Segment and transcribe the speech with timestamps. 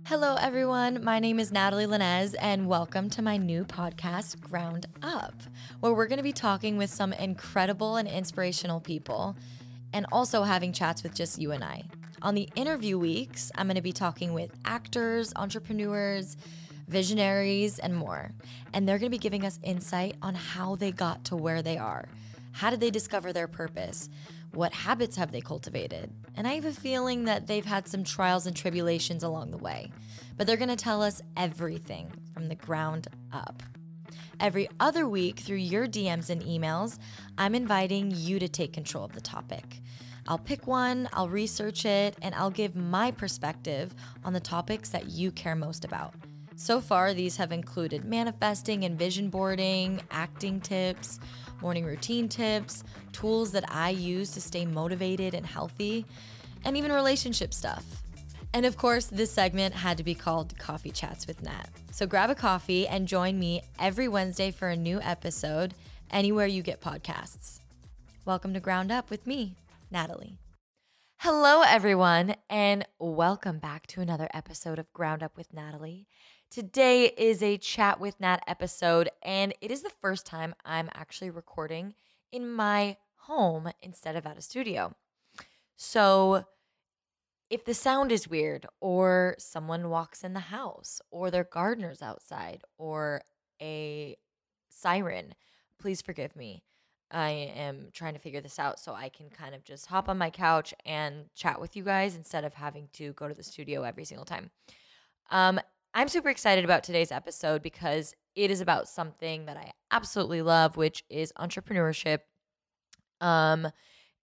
[0.00, 1.04] Hello, everyone.
[1.04, 5.34] My name is Natalee Linez, and welcome to my new podcast, Ground Up,
[5.80, 9.36] where we're going to be talking with some incredible and inspirational people
[9.92, 11.84] and also having chats with just you and I.
[12.22, 16.36] On the interview weeks, I'm going to be talking with actors, entrepreneurs,
[16.88, 18.32] visionaries, and more.
[18.72, 21.78] And they're going to be giving us insight on how they got to where they
[21.78, 22.06] are.
[22.52, 24.08] How did they discover their purpose?
[24.54, 26.12] What habits have they cultivated?
[26.36, 29.90] And I have a feeling that they've had some trials and tribulations along the way.
[30.36, 33.62] But they're going to tell us everything from the ground up.
[34.38, 36.98] Every other week, through your DMs and emails,
[37.38, 39.80] I'm inviting you to take control of the topic.
[40.28, 45.08] I'll pick one, I'll research it, and I'll give my perspective on the topics that
[45.08, 46.14] you care most about.
[46.56, 51.18] So far, these have included manifesting and vision boarding, acting tips,
[51.62, 56.04] morning routine tips, tools that I use to stay motivated and healthy,
[56.64, 57.84] and even relationship stuff.
[58.52, 61.68] And of course, this segment had to be called Coffee Chats with Nat.
[61.92, 65.72] So grab a coffee and join me every Wednesday for a new episode
[66.10, 67.60] anywhere you get podcasts.
[68.24, 69.54] Welcome to Ground Up with me,
[69.94, 70.38] Natalee.
[71.18, 76.06] Hello, everyone, and welcome back to another episode of Ground Up with Natalee.
[76.52, 81.30] Today is a chat with Nat episode, and it is the first time I'm actually
[81.30, 81.94] recording
[82.30, 84.94] in my home instead of at a studio.
[85.76, 86.44] So,
[87.48, 92.60] if the sound is weird, or someone walks in the house, or their gardener's outside,
[92.76, 93.22] or
[93.58, 94.18] a
[94.68, 95.34] siren,
[95.78, 96.64] please forgive me.
[97.10, 100.18] I am trying to figure this out so I can kind of just hop on
[100.18, 103.84] my couch and chat with you guys instead of having to go to the studio
[103.84, 104.50] every single time.
[105.30, 105.58] Um,
[105.94, 110.78] I'm super excited about today's episode because it is about something that I absolutely love,
[110.78, 112.20] which is entrepreneurship.
[113.20, 113.68] Um,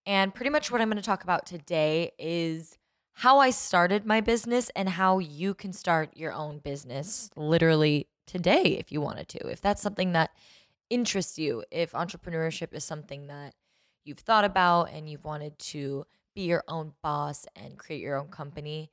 [0.08, 2.78] and pretty much what I'm going to talk about today is
[3.14, 8.78] how I started my business and how you can start your own business literally today
[8.80, 9.48] if you wanted to.
[9.48, 10.31] If that's something that
[10.89, 13.54] interests you, if entrepreneurship is something that
[14.05, 18.30] you've thought about and you've wanted to be your own boss and create your own
[18.30, 18.89] company,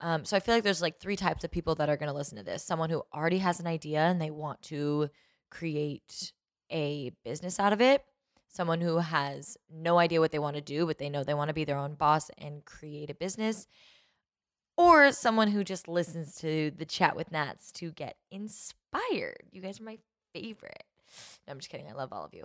[0.00, 2.16] um, so I feel like there's like three types of people that are going to
[2.16, 2.62] listen to this.
[2.62, 5.08] Someone who already has an idea and they want to
[5.50, 6.32] create
[6.70, 8.04] a business out of it.
[8.48, 11.48] Someone who has no idea what they want to do, but they know they want
[11.48, 13.66] to be their own boss and create a business.
[14.76, 19.44] Or someone who just listens to the chat with Nats to get inspired.
[19.50, 19.98] You guys are my
[20.34, 20.84] favorite.
[21.46, 21.88] No, I'm just kidding.
[21.88, 22.44] I love all of you.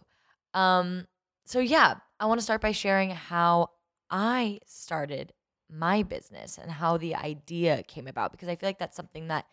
[0.53, 1.07] Um,
[1.45, 3.71] so yeah, I want to start by sharing how
[4.09, 5.33] I started
[5.71, 9.45] my business and how the idea came about because I feel like that's something that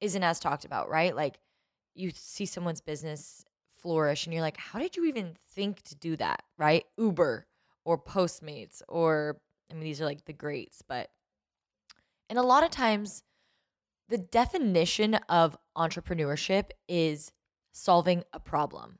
[0.00, 1.14] isn't as talked about, right?
[1.14, 1.38] Like
[1.94, 6.16] you see someone's business flourish and you're like, how did you even think to do
[6.16, 6.84] that, right?
[6.96, 7.46] Uber
[7.84, 11.10] or Postmates or I mean these are like the greats, but
[12.28, 13.22] and a lot of times
[14.08, 17.32] the definition of entrepreneurship is
[17.72, 18.98] solving a problem.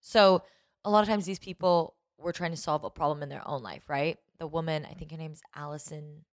[0.00, 0.42] So
[0.84, 3.62] a lot of times these people were trying to solve a problem in their own
[3.62, 4.18] life, right?
[4.38, 6.24] The woman, I think her name's Allison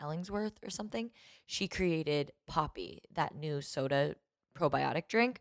[0.00, 1.10] Ellingsworth or something,
[1.46, 4.16] she created Poppi, that new soda
[4.56, 5.40] probiotic drink.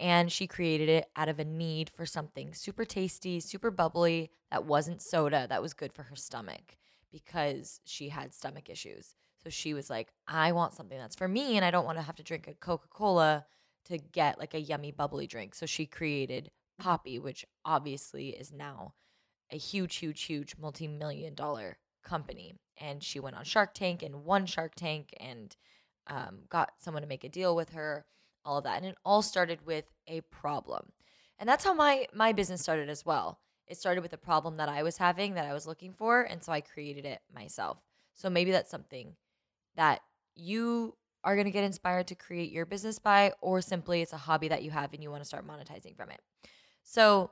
[0.00, 4.64] And she created it out of a need for something super tasty, super bubbly, that
[4.64, 6.76] wasn't soda, that was good for her stomach
[7.12, 9.14] because she had stomach issues.
[9.42, 12.02] So she was like, I want something that's for me and I don't want to
[12.02, 13.46] have to drink a Coca Cola
[13.86, 15.54] to get like a yummy, bubbly drink.
[15.54, 16.88] So she created mm-hmm.
[16.88, 18.94] Poppi, which obviously is now
[19.54, 22.54] a huge, huge, huge multi million dollar company.
[22.78, 25.56] And she went on Shark Tank and won Shark Tank and
[26.08, 28.04] um, got someone to make a deal with her,
[28.44, 28.78] all of that.
[28.78, 30.92] And it all started with a problem.
[31.38, 33.38] And that's how my my business started as well.
[33.66, 36.42] It started with a problem that I was having that I was looking for, and
[36.42, 37.78] so I created it myself.
[38.14, 39.16] So maybe that's something
[39.76, 40.00] that
[40.34, 44.18] you are going to get inspired to create your business by or simply it's a
[44.18, 46.20] hobby that you have and you want to start monetizing from it.
[46.82, 47.30] So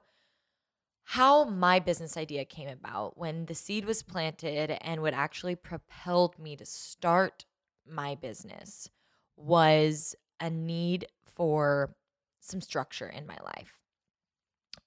[1.05, 6.39] how my business idea came about when the seed was planted and what actually propelled
[6.39, 7.45] me to start
[7.87, 8.89] my business
[9.37, 11.95] was a need for
[12.41, 13.79] some structure in my life.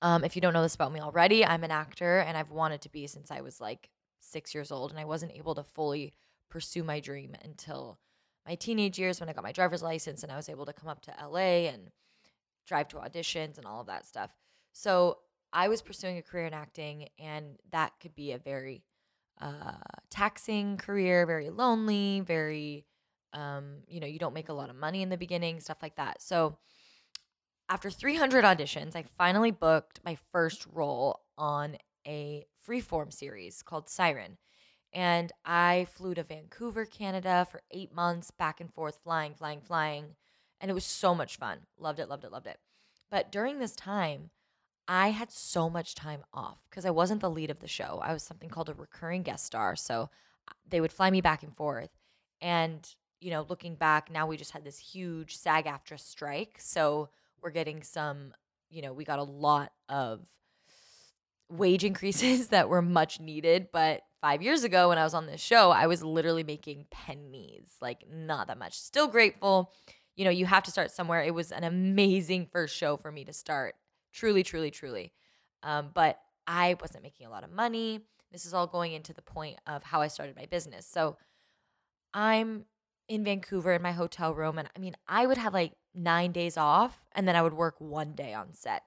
[0.01, 2.81] Um, if you don't know this about me already, I'm an actor and I've wanted
[2.81, 3.89] to be since I was like
[4.19, 6.13] six years old, and I wasn't able to fully
[6.49, 7.99] pursue my dream until
[8.47, 10.89] my teenage years when I got my driver's license and I was able to come
[10.89, 11.91] up to LA and
[12.67, 14.31] drive to auditions and all of that stuff.
[14.73, 15.19] So
[15.55, 18.83] I was pursuing a career in acting, and that could be a very
[19.39, 19.71] uh,
[20.09, 22.85] taxing career, very lonely, very,
[23.31, 25.95] um, you know, you don't make a lot of money in the beginning, stuff like
[25.95, 26.21] that.
[26.21, 26.57] So
[27.69, 34.37] after 300 auditions, I finally booked my first role on a freeform series called Siren.
[34.91, 40.15] And I flew to Vancouver, Canada for eight months, back and forth, flying, flying, flying.
[40.59, 41.59] And it was so much fun.
[41.77, 42.59] Loved it, loved it, loved it.
[43.09, 44.31] But during this time,
[44.87, 47.99] I had so much time off because I wasn't the lead of the show.
[48.03, 49.75] I was something called a recurring guest star.
[49.75, 50.09] So
[50.47, 51.89] uh, they would fly me back and forth.
[52.41, 52.87] And,
[53.19, 56.57] you know, looking back, now we just had this huge SAG AFTRA strike.
[56.59, 57.09] So
[57.41, 58.33] we're getting some,
[58.69, 60.21] you know, we got a lot of
[61.49, 63.69] wage increases that were much needed.
[63.71, 67.75] But five years ago, when I was on this show, I was literally making pennies,
[67.81, 68.77] like not that much.
[68.79, 69.71] Still grateful.
[70.15, 71.23] You know, you have to start somewhere.
[71.23, 73.75] It was an amazing first show for me to start.
[74.15, 75.11] Truly, truly, truly.
[75.61, 77.99] Um, but I wasn't making a lot of money.
[78.31, 80.87] This is all going into the point of how I started my business.
[80.87, 81.17] So
[82.13, 82.65] I'm
[83.09, 84.57] in Vancouver in my hotel room.
[84.57, 87.75] And I mean, I would have like nine days off and then I would work
[87.79, 88.83] one day on set.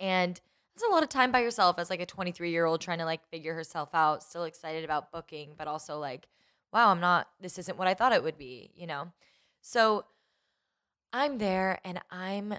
[0.00, 0.40] And
[0.74, 3.04] that's a lot of time by yourself as like a 23 year old trying to
[3.04, 6.26] like figure herself out, still excited about booking, but also like,
[6.72, 9.12] wow, I'm not, this isn't what I thought it would be, you know?
[9.60, 10.06] So
[11.12, 12.54] I'm there and I'm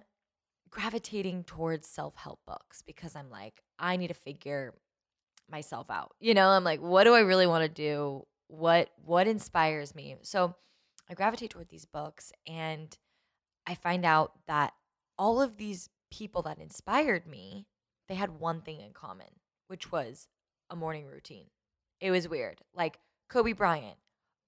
[0.73, 4.73] gravitating towards self help books because I'm like, I need to figure
[5.49, 6.15] myself out.
[6.19, 8.25] You know, I'm like, what do I really want to do?
[8.47, 10.15] What what inspires me?
[10.23, 10.55] So
[11.09, 12.95] I gravitate toward these books and
[13.67, 14.73] I find out that
[15.17, 17.67] all of these people that inspired me
[18.09, 20.27] they had one thing in common, which was
[20.69, 21.47] a morning routine.
[22.01, 22.61] It was weird.
[22.73, 22.99] Like
[23.29, 23.97] Kobe Bryant,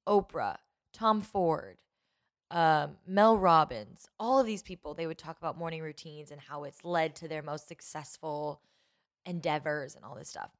[0.07, 0.57] Oprah,
[0.93, 1.77] Tom Ford,
[2.51, 6.63] um, Mel Robbins, all of these people, they would talk about morning routines and how
[6.63, 8.61] it's led to their most successful
[9.25, 10.51] endeavors and all this stuff.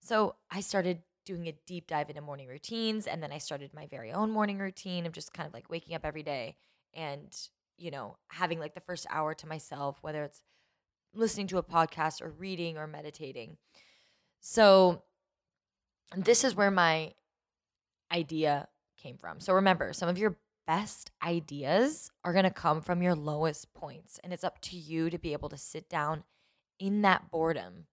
[0.00, 3.06] So I started doing a deep dive into morning routines.
[3.06, 5.94] And then I started my very own morning routine of just kind of like waking
[5.94, 6.56] up every day
[6.94, 7.36] and,
[7.76, 10.40] you know, having like the first hour to myself, whether it's
[11.12, 13.58] listening to a podcast or reading or meditating.
[14.40, 15.02] So,
[16.16, 17.14] this is where my
[18.12, 19.40] idea came from.
[19.40, 20.36] So, remember, some of your
[20.66, 24.18] best ideas are going to come from your lowest points.
[24.22, 26.24] And it's up to you to be able to sit down
[26.78, 27.86] in that boredom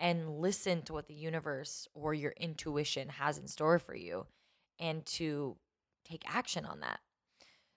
[0.00, 4.26] and listen to what the universe or your intuition has in store for you
[4.78, 5.56] and to
[6.04, 7.00] take action on that.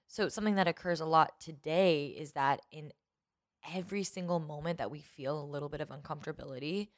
[0.08, 2.92] So, something that occurs a lot today is that in
[3.74, 6.90] every single moment that we feel a little bit of uncomfortability,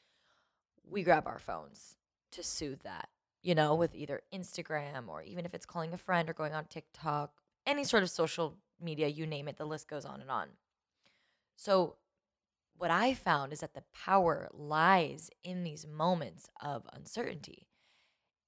[0.90, 1.96] we grab our phones
[2.32, 3.10] to soothe that,
[3.42, 6.66] you know, with either Instagram or even if it's calling a friend or going on
[6.66, 10.48] TikTok, any sort of social media, you name it, the list goes on and on.
[11.56, 11.96] So,
[12.78, 17.68] what I found is that the power lies in these moments of uncertainty.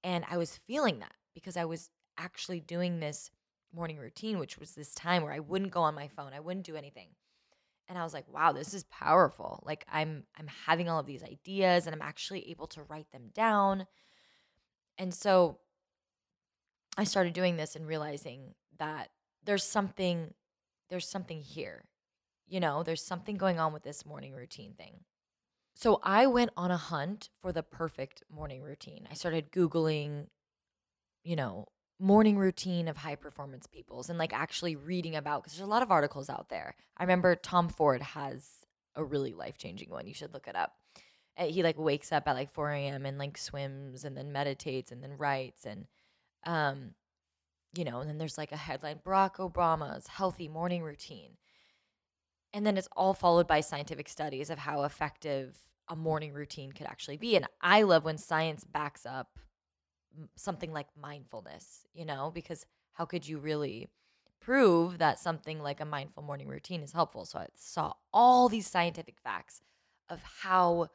[0.02, 3.30] And I was feeling that because I was actually doing this
[3.72, 6.66] morning routine, which was this time where I wouldn't go on my phone, I wouldn't
[6.66, 7.08] do anything
[7.88, 9.62] and I was like, wow, this is powerful.
[9.64, 13.30] Like I'm I'm having all of these ideas and I'm actually able to write them
[13.32, 13.86] down.
[14.98, 15.58] And so
[16.96, 19.10] I started doing this and realizing that
[19.44, 20.34] there's something
[20.88, 21.84] there's something here.
[22.46, 25.00] You know, there's something going on with this morning routine thing.
[25.74, 29.08] So I went on a hunt for the perfect morning routine.
[29.10, 30.28] I started googling
[31.26, 31.66] you know,
[31.98, 35.82] morning routine of high performance people's and like actually reading about because there's a lot
[35.82, 36.76] of articles out there.
[36.96, 38.48] I remember Tom Ford has
[38.94, 40.06] a really life changing one.
[40.06, 40.74] You should look it up.
[41.36, 43.06] And he like wakes up at like 4 a.m.
[43.06, 45.86] and like swims and then meditates and then writes and
[46.46, 46.94] um
[47.76, 51.32] you know, and then there's like a headline Barack Obama's healthy morning routine.
[52.54, 56.86] And then it's all followed by scientific studies of how effective a morning routine could
[56.86, 57.36] actually be.
[57.36, 59.38] And I love when science backs up
[60.36, 63.88] something like mindfulness, you know, because how could you really
[64.40, 67.26] prove that something like a mindful morning routine is helpful?
[67.26, 69.60] So I saw all these scientific facts
[70.08, 70.88] of how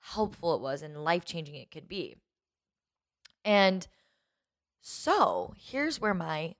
[0.00, 2.16] helpful it was and life changing it could be.
[3.44, 3.86] And
[4.82, 6.56] so here's where my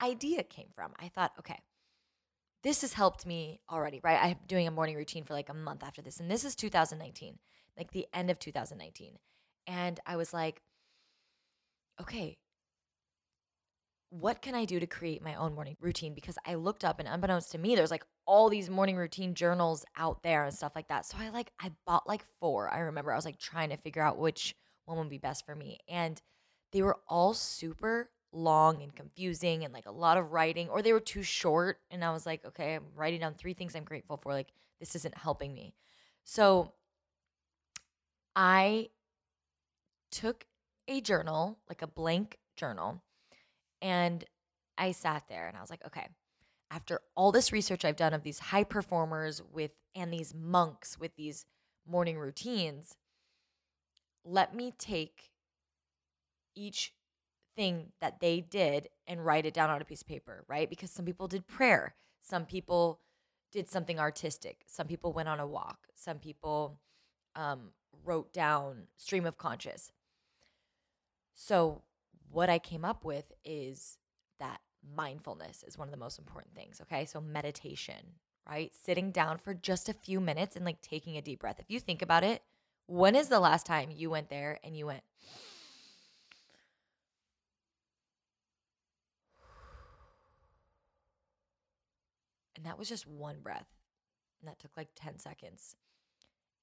[0.00, 0.92] idea came from.
[0.98, 1.58] I thought, okay,
[2.62, 4.22] this has helped me already, right?
[4.22, 6.20] I'm doing a morning routine for like a month after this.
[6.20, 7.38] And this is 2019,
[7.76, 9.18] like the end of 2019.
[9.66, 10.62] And I was like,
[12.00, 12.38] okay,
[14.10, 16.14] what can I do to create my own morning routine?
[16.14, 19.84] Because I looked up and unbeknownst to me, there's like all these morning routine journals
[19.96, 21.04] out there and stuff like that.
[21.04, 22.72] So I like, I bought like four.
[22.72, 24.54] I remember I was like trying to figure out which
[24.84, 25.78] one would be best for me.
[25.88, 26.20] And
[26.72, 30.92] they were all super long and confusing and like a lot of writing, or they
[30.92, 31.80] were too short.
[31.90, 34.32] And I was like, okay, I'm writing down three things I'm grateful for.
[34.32, 35.74] Like, this isn't helping me.
[36.24, 36.72] So
[38.36, 38.90] I
[40.10, 40.46] took
[40.88, 43.02] a journal, like a blank journal.
[43.82, 44.24] And
[44.78, 46.08] I sat there and I was like, okay,
[46.70, 51.16] after all this research I've done of these high performers with and these monks with
[51.16, 51.46] these
[51.86, 52.96] morning routines,
[54.24, 55.30] let me take
[56.54, 56.94] each
[57.56, 60.68] thing that they did and write it down on a piece of paper, right?
[60.68, 63.00] Because some people did prayer, some people
[63.52, 66.78] did something artistic, some people went on a walk, some people
[67.34, 67.70] um,
[68.04, 69.92] wrote down stream of conscious.
[71.34, 71.82] So,
[72.30, 73.98] what I came up with is
[74.38, 74.60] that
[74.96, 76.80] mindfulness is one of the most important things.
[76.82, 77.04] Okay.
[77.04, 78.14] So, meditation,
[78.48, 78.72] right?
[78.74, 81.58] Sitting down for just a few minutes and like taking a deep breath.
[81.58, 82.42] If you think about it,
[82.86, 85.02] when is the last time you went there and you went,
[92.60, 93.68] and that was just one breath.
[94.38, 95.76] And that took like 10 seconds.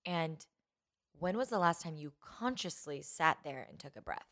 [0.05, 0.45] And
[1.17, 4.27] when was the last time you consciously sat there and took a breath?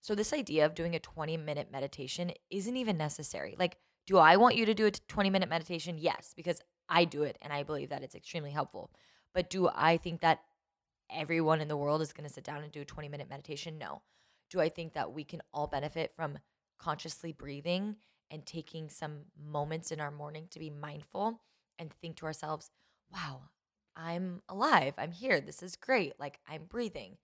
[0.00, 3.54] So, this idea of doing a 20 minute meditation isn't even necessary.
[3.58, 3.76] Like,
[4.06, 5.98] do I want you to do a 20 minute meditation?
[5.98, 8.90] Yes, because I do it and I believe that it's extremely helpful.
[9.34, 10.40] But do I think that
[11.10, 13.76] everyone in the world is going to sit down and do a 20 minute meditation?
[13.76, 14.00] No.
[14.48, 16.38] Do I think that we can all benefit from
[16.78, 17.96] consciously breathing
[18.32, 21.42] and taking some moments in our morning to be mindful
[21.78, 22.70] and think to ourselves,
[23.12, 23.42] wow,
[23.94, 24.94] I'm alive.
[24.96, 25.40] I'm here.
[25.40, 26.14] This is great.
[26.18, 27.18] Like I'm breathing.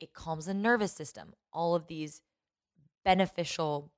[0.00, 1.34] It calms the nervous system.
[1.52, 2.20] All of these
[3.04, 3.92] beneficial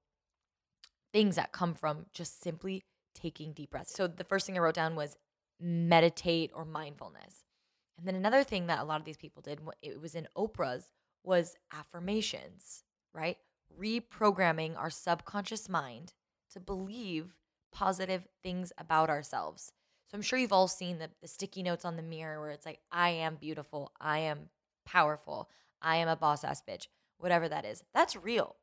[1.12, 3.94] things that come from just simply taking deep breaths.
[3.94, 5.16] So the first thing I wrote down was
[5.58, 7.44] meditate or mindfulness.
[7.96, 10.90] And then another thing that a lot of these people did, it was in Oprah's,
[11.24, 12.82] was affirmations,
[13.14, 13.36] right?
[13.78, 16.12] Reprogramming our subconscious mind
[16.52, 17.34] to believe
[17.72, 19.72] positive things about ourselves.
[20.08, 22.66] So I'm sure you've all seen the, the sticky notes on the mirror where it's
[22.66, 24.50] like, I am beautiful, I am
[24.84, 25.48] powerful,
[25.80, 26.86] I am a boss ass bitch,
[27.18, 27.82] whatever that is.
[27.94, 28.56] That's real.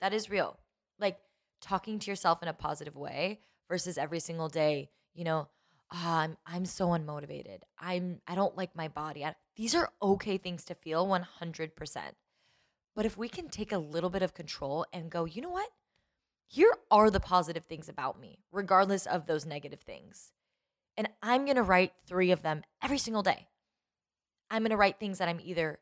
[0.00, 0.58] That is real.
[1.00, 1.18] Like
[1.60, 5.48] talking to yourself in a positive way versus every single day, you know,
[5.92, 7.60] oh, I'm I'm so unmotivated.
[7.78, 9.24] I'm I don't like my body.
[9.24, 12.00] I, these are okay things to feel 100%.
[12.94, 15.68] But if we can take a little bit of control and go, you know what?
[16.46, 20.32] Here are the positive things about me, regardless of those negative things.
[20.96, 23.48] And I'm going to write 3 of them every single day.
[24.50, 25.80] I'm going to write things that I'm either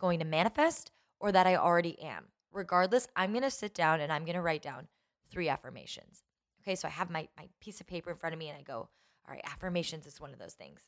[0.00, 2.26] going to manifest or that I already am.
[2.52, 4.88] Regardless, I'm going to sit down and I'm going to write down
[5.30, 6.22] three affirmations.
[6.62, 8.62] Okay, so I have my, my piece of paper in front of me and I
[8.62, 8.88] go,
[9.28, 10.80] all right, affirmations is one of those things.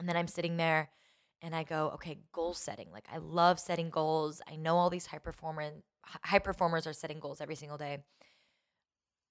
[0.00, 0.90] And then I'm sitting there
[1.42, 2.88] and I go, okay, goal setting.
[2.92, 4.40] Like I love setting goals.
[4.50, 5.70] I know all these high performer
[6.22, 7.98] high performers are setting goals every single day.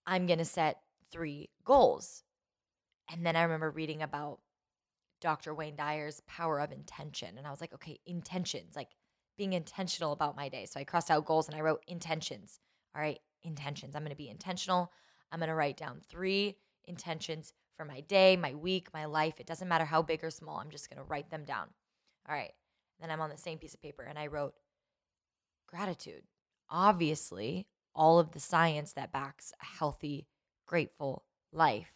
[0.06, 2.24] I'm going to set 3 goals.
[3.12, 4.40] And then I remember reading about
[5.22, 5.54] Dr.
[5.54, 8.90] Wayne Dyer's power of intention and I was like, okay, intentions, like
[9.38, 10.66] being intentional about my day.
[10.66, 12.60] So I crossed out goals and I wrote intentions.
[12.96, 13.96] All right, intentions.
[13.96, 14.92] I'm going to be intentional.
[15.32, 19.40] I'm going to write down 3 intentions for my day, my week, my life.
[19.40, 20.58] It doesn't matter how big or small.
[20.58, 21.68] I'm just going to write them down.
[22.28, 22.52] All right.
[23.00, 24.54] Then I'm on the same piece of paper and I wrote
[25.68, 26.24] gratitude.
[26.74, 30.26] Obviously, all of the science that backs a healthy,
[30.66, 31.94] grateful life.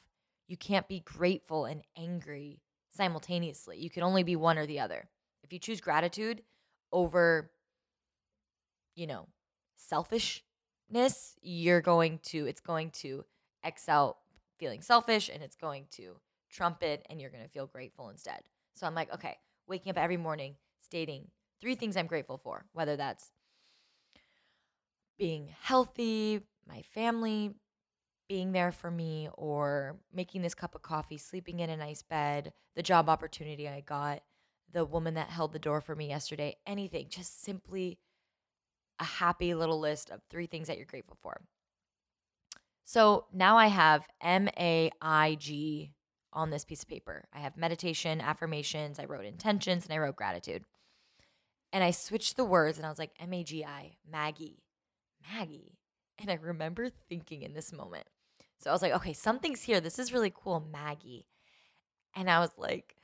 [0.48, 2.62] You can't be grateful and angry
[2.96, 3.80] simultaneously.
[3.80, 5.10] You can only be one or the other.
[5.44, 6.44] If you choose gratitude
[6.92, 7.50] over,
[8.96, 9.28] you know,
[9.76, 13.26] selfishness, you're going to, it's going to
[13.64, 14.18] excel
[14.60, 16.18] feeling selfish and it's going to
[16.52, 18.42] trump it and you're going to feel grateful instead.
[18.76, 21.28] So I'm like, okay, waking up every morning stating
[21.60, 23.32] three things I'm grateful for, whether that's
[25.18, 27.54] being healthy, my family
[28.30, 32.52] being there for me, or making this cup of coffee, sleeping in a nice bed,
[32.76, 34.22] the job opportunity I got,
[34.74, 37.98] the woman that held the door for me yesterday, anything, just simply
[39.00, 41.40] a happy little list of three things that you're grateful for.
[42.84, 45.94] So now I have M A I G
[46.34, 47.26] on this piece of paper.
[47.34, 50.64] I have meditation, affirmations, I wrote intentions, and I wrote gratitude.
[51.72, 54.64] And I switched the words and I was like, M A G I, Maggie,
[55.34, 55.78] Maggie.
[56.20, 58.08] And I remember thinking in this moment.
[58.60, 59.80] So I was like, okay, something's here.
[59.80, 61.28] This is really cool, Maggie.
[62.16, 62.96] And I was like,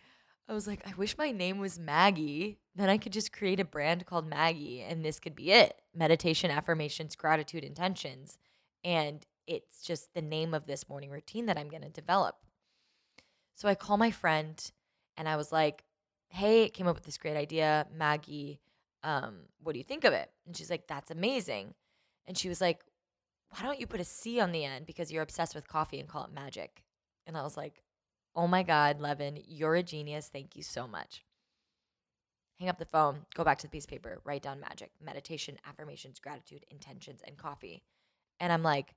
[0.50, 2.58] I was like, I wish my name was Maggie.
[2.75, 6.51] Then I could just create a brand called Maggie and this could be it meditation,
[6.51, 8.38] affirmations, gratitude, intentions.
[8.84, 12.36] And it's just the name of this morning routine that I'm going to develop.
[13.56, 14.60] So I call my friend
[15.15, 15.84] and I was like,
[16.30, 18.60] hey, came up with this great idea, Maggie.
[19.03, 20.32] Um, what do you think of it?
[20.48, 21.75] And she's like, that's amazing.
[22.25, 22.84] And she was like,
[23.50, 26.10] why don't you put a C on the end because you're obsessed with coffee and
[26.10, 26.84] call it magic?
[27.27, 27.84] And I was like,
[28.36, 30.30] oh my God, Levin, you're a genius.
[30.32, 31.24] Thank you so much.
[32.60, 35.58] Hang up the phone, go back to the piece of paper, write down magic, meditation,
[35.68, 37.84] affirmations, gratitude, intentions, and coffee.
[38.39, 38.94] And I'm like,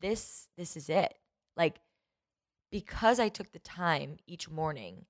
[0.00, 1.14] this this is it.
[1.56, 1.80] Like
[2.70, 5.04] because I took the time each morning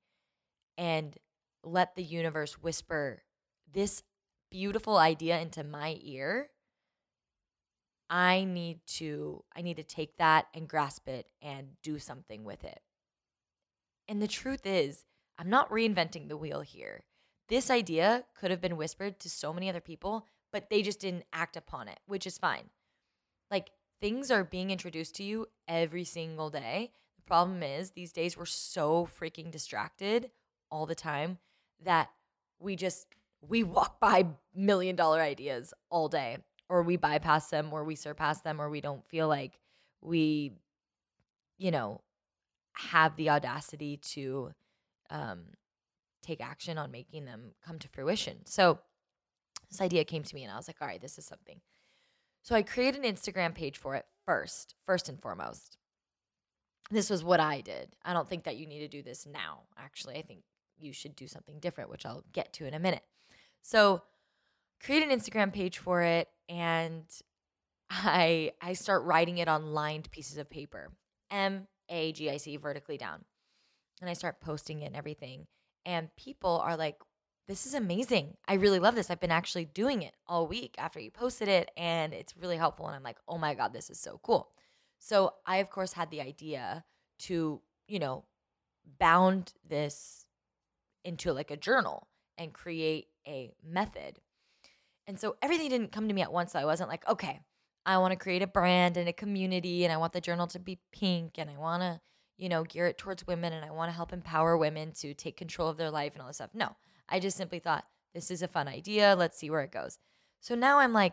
[0.76, 1.16] and
[1.64, 3.22] let the universe whisper
[3.72, 4.02] this
[4.50, 6.50] beautiful idea into my ear,
[8.12, 12.62] I need to I need to take that and grasp it and do something with
[12.62, 12.80] it.
[14.06, 15.04] And the truth is,
[15.38, 17.04] I'm not reinventing the wheel here.
[17.48, 21.24] This idea could have been whispered to so many other people, but they just didn't
[21.32, 22.64] act upon it, which is fine.
[23.50, 23.70] Like
[24.02, 26.92] things are being introduced to you every single day.
[27.16, 30.30] The problem is, these days we're so freaking distracted
[30.70, 31.38] all the time
[31.82, 32.10] that
[32.58, 33.06] we just
[33.40, 36.36] we walk by million dollar ideas all day
[36.72, 39.60] or we bypass them or we surpass them or we don't feel like
[40.00, 40.52] we
[41.58, 42.00] you know
[42.72, 44.50] have the audacity to
[45.10, 45.42] um,
[46.22, 48.38] take action on making them come to fruition.
[48.46, 48.78] So
[49.70, 51.60] this idea came to me and i was like all right this is something.
[52.42, 55.76] So i created an instagram page for it first first and foremost.
[56.90, 57.94] This was what i did.
[58.02, 60.16] I don't think that you need to do this now actually.
[60.16, 60.40] I think
[60.78, 63.04] you should do something different which i'll get to in a minute.
[63.60, 64.02] So
[64.84, 67.04] create an Instagram page for it and
[67.90, 70.90] I I start writing it on lined pieces of paper.
[71.30, 73.24] M A G I C vertically down.
[74.00, 75.46] And I start posting it and everything.
[75.84, 76.96] And people are like,
[77.48, 78.36] this is amazing.
[78.48, 79.10] I really love this.
[79.10, 82.86] I've been actually doing it all week after you posted it and it's really helpful.
[82.86, 84.50] And I'm like, oh my God, this is so cool.
[84.98, 86.84] So I, of course, had the idea
[87.20, 88.24] to, you know,
[88.98, 90.26] bound this
[91.04, 92.08] into like a journal
[92.38, 94.20] and create a method.
[95.12, 96.52] And so everything didn't come to me at once.
[96.52, 97.40] So I wasn't like, okay,
[97.84, 100.58] I want to create a brand and a community and I want the journal to
[100.58, 102.00] be pink and I want to,
[102.38, 105.36] you know, gear it towards women and I want to help empower women to take
[105.36, 106.54] control of their life and all this stuff.
[106.54, 106.76] No,
[107.10, 109.14] I just simply thought, this is a fun idea.
[109.14, 109.98] Let's see where it goes.
[110.40, 111.12] So now I'm like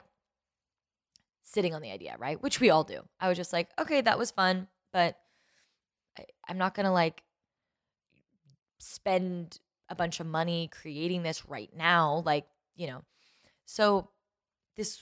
[1.43, 2.41] sitting on the idea, right?
[2.41, 3.01] Which we all do.
[3.19, 5.17] I was just like, okay, that was fun, but
[6.17, 7.21] I, I'm not going to like
[8.77, 12.23] spend a bunch of money creating this right now.
[12.25, 12.45] Like,
[12.77, 13.01] you know.
[13.71, 14.09] So
[14.77, 14.99] this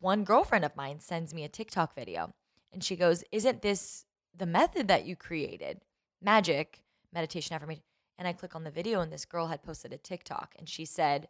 [0.00, 2.32] one girlfriend of mine sends me a TikTok video
[2.72, 5.82] and she goes, Isn't this the method that you created?
[6.22, 6.80] Magic,
[7.12, 7.82] meditation, affirmation.
[8.16, 10.86] And I click on the video and this girl had posted a TikTok and she
[10.86, 11.28] said,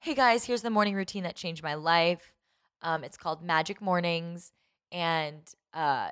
[0.00, 2.34] Hey guys, here's the morning routine that changed my life.
[2.82, 4.52] Um, it's called Magic Mornings.
[4.92, 5.40] And
[5.72, 6.10] uh,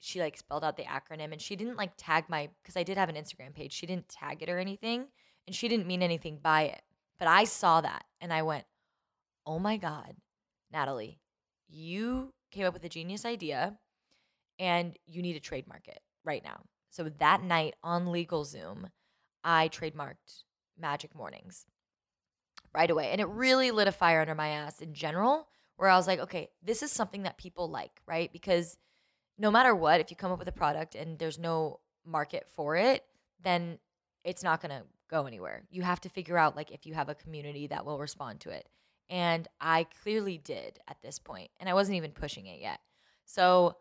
[0.00, 2.98] she like spelled out the acronym and she didn't like tag my, because I did
[2.98, 3.72] have an Instagram page.
[3.72, 5.06] She didn't tag it or anything
[5.46, 6.82] and she didn't mean anything by it.
[7.20, 8.64] But I saw that and I went,
[9.46, 10.14] oh my God,
[10.74, 11.18] Natalee,
[11.68, 13.78] you came up with a genius idea
[14.58, 16.62] and you need to trademark it right now.
[16.90, 18.86] So that night on LegalZoom,
[19.44, 20.44] I trademarked
[20.78, 21.66] Magic Mornings
[22.74, 23.10] right away.
[23.10, 26.20] And it really lit a fire under my ass in general, where I was like,
[26.20, 28.32] okay, this is something that people like, right?
[28.32, 28.76] Because
[29.38, 32.76] no matter what, if you come up with a product and there's no market for
[32.76, 33.04] it,
[33.42, 33.78] then
[34.24, 35.62] it's not going to go anywhere.
[35.70, 38.50] You have to figure out like if you have a community that will respond to
[38.50, 38.66] it.
[39.08, 42.80] And I clearly did at this point, and I wasn't even pushing it yet.
[43.24, 43.76] So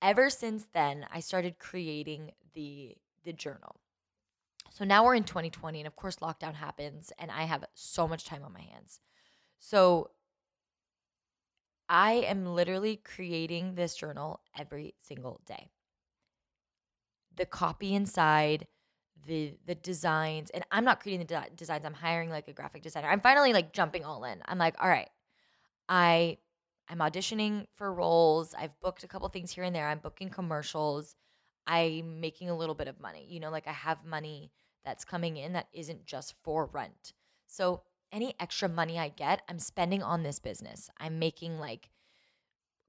[0.00, 3.76] ever since then, I started creating the the journal.
[4.70, 8.24] So now we're in 2020 and of course lockdown happens and I have so much
[8.24, 9.00] time on my hands.
[9.58, 10.10] So
[11.88, 15.70] I am literally creating this journal every single day.
[17.36, 18.66] The copy inside,
[19.26, 22.82] the the designs and i'm not creating the de- designs i'm hiring like a graphic
[22.82, 23.08] designer.
[23.08, 24.42] I'm finally like jumping all in.
[24.46, 25.08] I'm like all right
[25.88, 26.36] i
[26.88, 28.54] i'm auditioning for roles.
[28.54, 29.88] I've booked a couple things here and there.
[29.88, 31.14] I'm booking commercials.
[31.66, 33.26] I'm making a little bit of money.
[33.28, 34.52] You know like i have money
[34.84, 37.12] that's coming in that isn't just for rent.
[37.46, 40.90] So any extra money i get i'm spending on this business.
[40.98, 41.88] I'm making like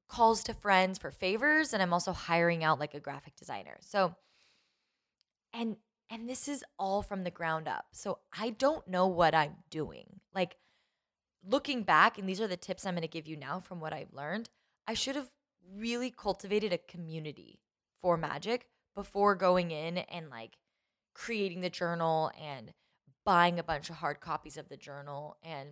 [0.07, 3.77] calls to friends for favors and i'm also hiring out like a graphic designer.
[3.81, 4.15] So
[5.53, 5.77] and
[6.09, 7.85] and this is all from the ground up.
[7.91, 10.19] So I don't know what I'm doing.
[10.33, 10.57] Like
[11.47, 13.93] looking back, and these are the tips I'm going to give you now from what
[13.93, 14.49] I've learned,
[14.87, 15.31] I should have
[15.75, 17.59] really cultivated a community
[18.01, 20.57] for magic before going in and like
[21.13, 22.73] creating the journal and
[23.25, 25.69] buying a bunch of hard copies of the journal and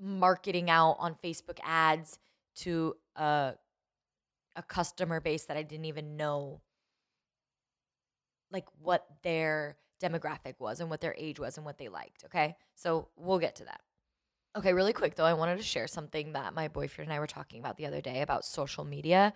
[0.00, 2.18] marketing out on Facebook ads
[2.54, 3.54] to a
[4.56, 6.60] a customer base that I didn't even know
[8.50, 12.24] like what their demographic was and what their age was and what they liked.
[12.24, 12.56] Okay.
[12.74, 13.80] So we'll get to that.
[14.56, 17.28] Okay, really quick though, I wanted to share something that my boyfriend and I were
[17.28, 19.32] talking about the other day about social media.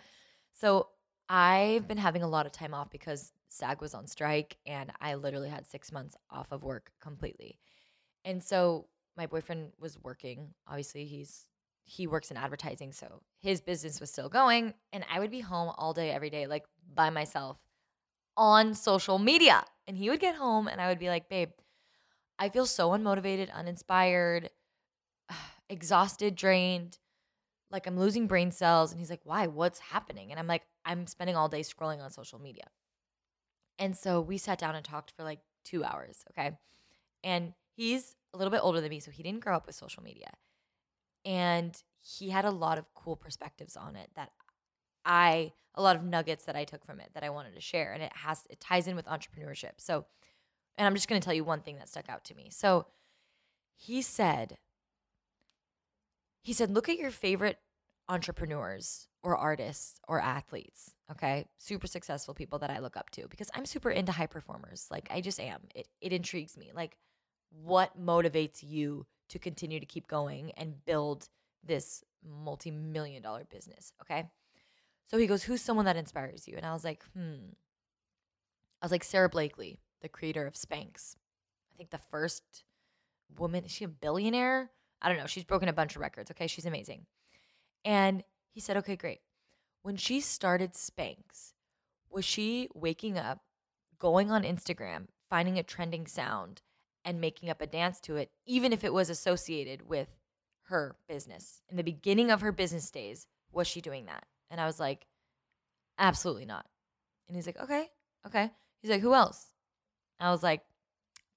[0.54, 0.88] So
[1.28, 5.14] I've been having a lot of time off because SAG was on strike and I
[5.14, 7.58] literally had six months off of work completely.
[8.24, 10.54] And so my boyfriend was working.
[10.66, 11.46] Obviously, he's
[11.86, 15.70] he works in advertising, so his business was still going, and I would be home
[15.76, 17.58] all day, every day, like by myself
[18.36, 19.64] on social media.
[19.86, 21.50] And he would get home and I would be like, babe,
[22.38, 24.50] I feel so unmotivated, uninspired.
[25.68, 26.98] exhausted, drained,
[27.70, 28.92] like I'm losing brain cells.
[28.92, 29.46] And he's like, why?
[29.46, 30.30] What's happening?
[30.30, 32.64] And I'm like, I'm spending all day scrolling on social media.
[33.78, 36.24] And so we sat down and talked for like two hours.
[36.30, 36.52] Okay.
[37.24, 40.02] And he's a little bit older than me, so he didn't grow up with social
[40.02, 40.30] media.
[41.24, 44.30] And he had a lot of cool perspectives on it that
[45.04, 47.92] I, a lot of nuggets that I took from it that I wanted to share.
[47.92, 49.72] And it has, it ties in with entrepreneurship.
[49.78, 50.06] So,
[50.76, 52.48] and I'm just going to tell you one thing that stuck out to me.
[52.50, 52.86] So
[53.76, 54.58] he said,
[56.42, 57.58] he said, look at your favorite
[58.08, 61.46] entrepreneurs or artists or athletes, okay?
[61.58, 64.86] Super successful people that I look up to because I'm super into high performers.
[64.90, 65.62] Like I just am.
[65.74, 66.70] It it intrigues me.
[66.74, 66.98] Like
[67.50, 71.28] what motivates you to continue to keep going and build
[71.64, 74.24] this multi-million dollar business, okay?
[75.06, 77.52] So he goes, "Who's someone that inspires you?" And I was like, "Hmm."
[78.80, 81.16] I was like, Sara Blakely, the creator of Spanx.
[81.72, 82.64] I think the first
[83.38, 84.70] woman, is she a billionaire?
[85.00, 85.26] I don't know.
[85.26, 86.46] She's broken a bunch of records, okay?
[86.46, 87.06] She's amazing."
[87.84, 89.20] And he said, okay, great.
[89.82, 91.52] When she started Spanx,
[92.08, 93.40] was she waking up,
[93.98, 96.62] going on Instagram, finding a trending sound,
[97.04, 100.08] and making up a dance to it, even if it was associated with
[100.64, 101.60] her business?
[101.68, 104.24] In the beginning of her business days, was she doing that?
[104.54, 105.08] And I was like,
[105.98, 106.64] absolutely not.
[107.26, 107.88] And he's like, okay,
[108.24, 108.52] okay.
[108.80, 109.48] He's like, who else?
[110.20, 110.60] I was like,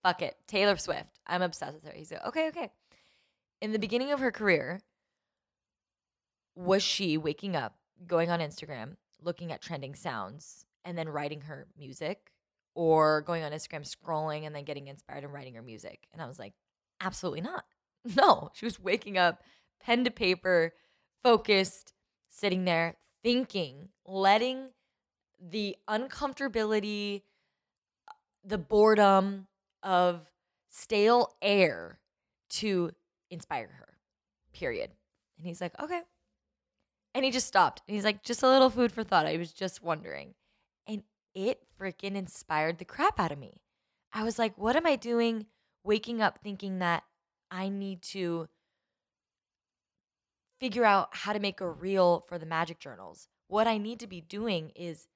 [0.03, 1.19] fuck it, Taylor Swift.
[1.25, 1.93] I'm obsessed with her.
[1.95, 2.69] He's like, okay, okay.
[3.59, 4.81] In the beginning of her career,
[6.53, 7.73] was she waking up,
[8.05, 12.31] going on Instagram, looking at trending sounds, and then writing her music,
[12.75, 16.05] or going on Instagram, scrolling, and then getting inspired and writing her music?
[16.13, 16.53] And I was like,
[17.01, 17.65] absolutely not.
[18.15, 19.41] No, she was waking up,
[19.81, 20.73] pen to paper,
[21.23, 21.93] focused,
[22.29, 22.95] sitting there,
[23.27, 24.69] thinking, letting
[25.37, 27.23] the uncomfortability,
[28.07, 28.13] uh,
[28.45, 29.47] the boredom
[29.83, 30.31] of
[30.69, 31.99] stale air
[32.49, 32.89] to
[33.29, 33.97] inspire her,
[34.53, 34.91] period.
[35.37, 36.03] And he's like, okay,
[37.13, 37.81] and he just stopped.
[37.85, 39.25] And he's like, just a little food for thought.
[39.25, 40.33] I was just wondering.
[40.87, 41.03] And
[41.35, 43.59] it freaking inspired the crap out of me.
[44.13, 45.47] I was like, what am I doing
[45.83, 47.03] waking up thinking that
[47.51, 48.47] I need to
[50.59, 53.27] figure out how to make a reel for the magic journals?
[53.47, 55.07] What I need to be doing is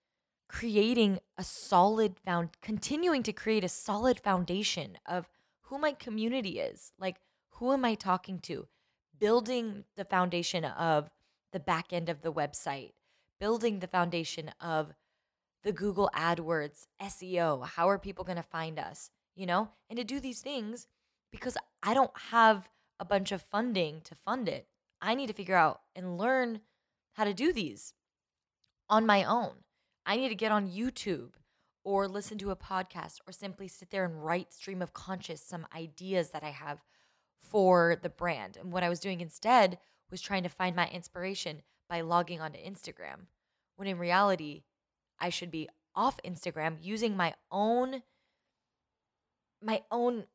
[0.47, 5.29] creating a solid found continuing to create a solid foundation of
[5.61, 6.91] who my community is.
[6.99, 7.17] Like
[7.61, 8.67] who am I talking to?
[9.19, 11.11] Building the foundation of
[11.53, 12.93] the back end of the website,
[13.39, 14.93] building the foundation of
[15.63, 17.65] the Google AdWords, SEO.
[17.65, 19.11] How are people going to find us?
[19.35, 20.87] You know, and to do these things
[21.31, 22.67] because I don't have
[22.99, 24.67] a bunch of funding to fund it.
[25.01, 26.61] I need to figure out and learn
[27.13, 27.93] how to do these
[28.89, 29.51] on my own.
[30.05, 31.31] I need to get on YouTube
[31.83, 35.65] or listen to a podcast or simply sit there and write stream of conscious some
[35.75, 36.83] ideas that I have
[37.41, 38.57] for the brand.
[38.57, 42.59] And what I was doing instead was trying to find my inspiration by logging onto
[42.59, 43.27] Instagram.
[43.75, 44.63] When in reality,
[45.19, 48.03] I should be off Instagram using my own
[49.63, 50.25] my own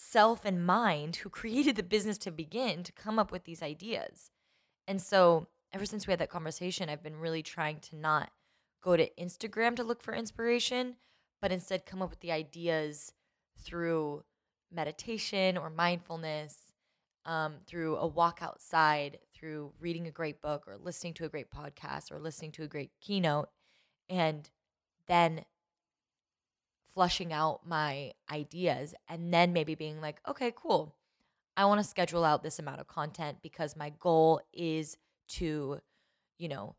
[0.00, 4.30] self and mind who created the business to begin to come up with these ideas.
[4.88, 8.30] And so, ever since we had that conversation, I've been really trying to not
[8.82, 10.96] go to Instagram to look for inspiration,
[11.40, 13.12] but instead come up with the ideas
[13.62, 14.24] through
[14.72, 16.56] meditation or mindfulness
[17.26, 21.50] um, through a walk outside, through reading a great book or listening to a great
[21.50, 23.50] podcast or listening to a great keynote,
[24.08, 24.50] and
[25.06, 25.44] then
[26.94, 30.94] flushing out my ideas and then maybe being like, okay, cool.
[31.56, 34.96] I want to schedule out this amount of content because my goal is
[35.28, 35.80] to,
[36.38, 36.76] you know,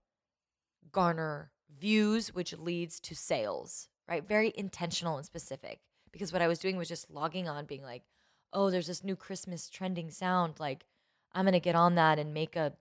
[0.91, 4.27] garner views, which leads to sales, right?
[4.27, 5.79] Very intentional and specific.
[6.11, 8.03] Because what I was doing was just logging on, being like,
[8.53, 10.55] oh, there's this new Christmas trending sound.
[10.59, 10.85] Like,
[11.33, 12.73] I'm going to get on that and make a,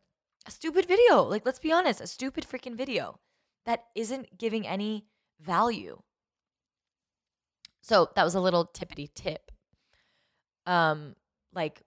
[0.46, 1.22] a stupid video.
[1.22, 3.20] Like, let's be honest, a stupid freaking video
[3.66, 5.06] that isn't giving any
[5.40, 6.02] value.
[7.90, 9.50] So that was a little tippity tip.
[10.64, 11.16] Um,
[11.52, 11.82] like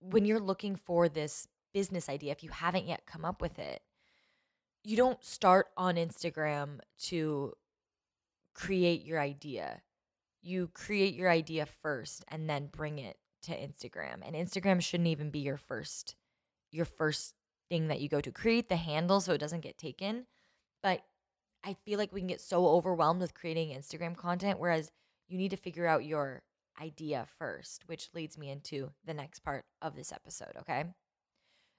[0.00, 3.82] when you're looking for this business idea, if you haven't yet come up with it,
[4.84, 7.54] you don't start on Instagram to
[8.54, 9.82] create your idea
[10.42, 14.20] you create your idea first and then bring it to Instagram.
[14.24, 16.14] And Instagram shouldn't even be your first
[16.70, 17.34] your first
[17.68, 18.30] thing that you go to.
[18.30, 20.26] Create the handle so it doesn't get taken.
[20.82, 21.02] But
[21.64, 24.90] I feel like we can get so overwhelmed with creating Instagram content whereas
[25.26, 26.42] you need to figure out your
[26.80, 30.84] idea first, which leads me into the next part of this episode, okay?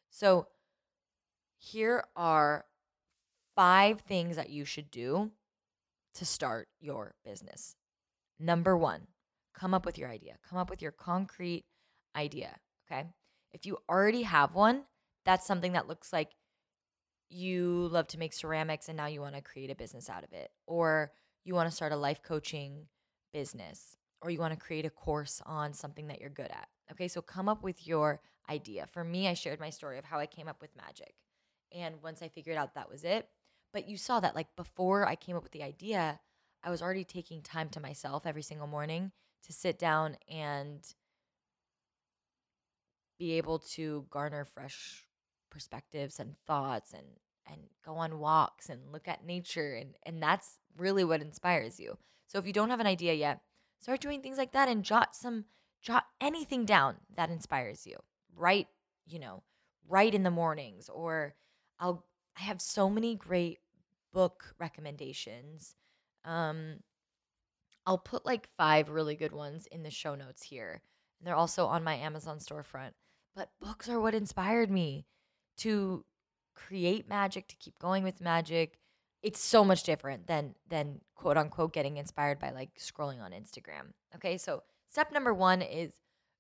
[0.10, 0.48] So
[1.58, 2.66] here are
[3.56, 5.32] five things that you should do
[6.16, 7.76] to start your business.
[8.40, 9.08] Number one,
[9.54, 10.36] come up with your idea.
[10.48, 11.66] Come up with your concrete
[12.16, 12.58] idea.
[12.90, 13.06] Okay.
[13.52, 14.84] If you already have one,
[15.26, 16.32] that's something that looks like
[17.30, 20.34] you love to make ceramics and now you want to create a business out of
[20.34, 21.12] it, or
[21.46, 22.88] you want to start a life coaching
[23.34, 26.68] business, or you want to create a course on something that you're good at.
[26.92, 27.08] Okay.
[27.08, 28.88] So come up with your idea.
[28.92, 31.14] For me, I shared my story of how I came up with magic.
[31.72, 33.28] And once I figured out that was it,
[33.72, 36.20] but you saw that like before I came up with the idea,
[36.64, 39.12] I was already taking time to myself every single morning
[39.46, 40.82] to sit down and
[43.20, 45.06] be able to garner fresh
[45.50, 47.06] perspectives and thoughts and
[47.52, 51.98] and go on walks and look at nature and and that's really what inspires you.
[52.28, 53.42] So if you don't have an idea yet,
[53.80, 55.46] start doing things like that and jot some
[55.82, 57.98] jot anything down that inspires you.
[58.36, 58.68] Write,
[59.08, 59.44] you know,
[59.88, 61.36] write in the mornings or
[61.80, 62.06] I'll
[62.38, 63.60] I have so many great
[64.14, 65.76] book recommendations.
[66.24, 66.78] Um
[67.86, 70.82] I'll put like five really good ones in the show notes here.
[71.20, 72.92] And they're also on my Amazon storefront.
[73.36, 75.06] But books are what inspired me
[75.60, 76.06] to
[76.56, 78.80] create magic, to keep going with magic.
[79.22, 83.94] It's so much different than than quote unquote getting inspired by like scrolling on Instagram.
[84.16, 84.38] Okay?
[84.38, 85.92] So, step number 1 is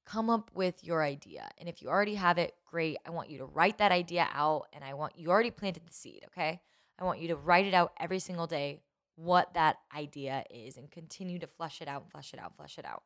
[0.05, 1.47] come up with your idea.
[1.57, 2.97] And if you already have it, great.
[3.05, 5.93] I want you to write that idea out and I want you already planted the
[5.93, 6.61] seed, okay?
[6.97, 8.81] I want you to write it out every single day
[9.15, 12.85] what that idea is and continue to flush it out, flush it out, flush it
[12.85, 13.03] out.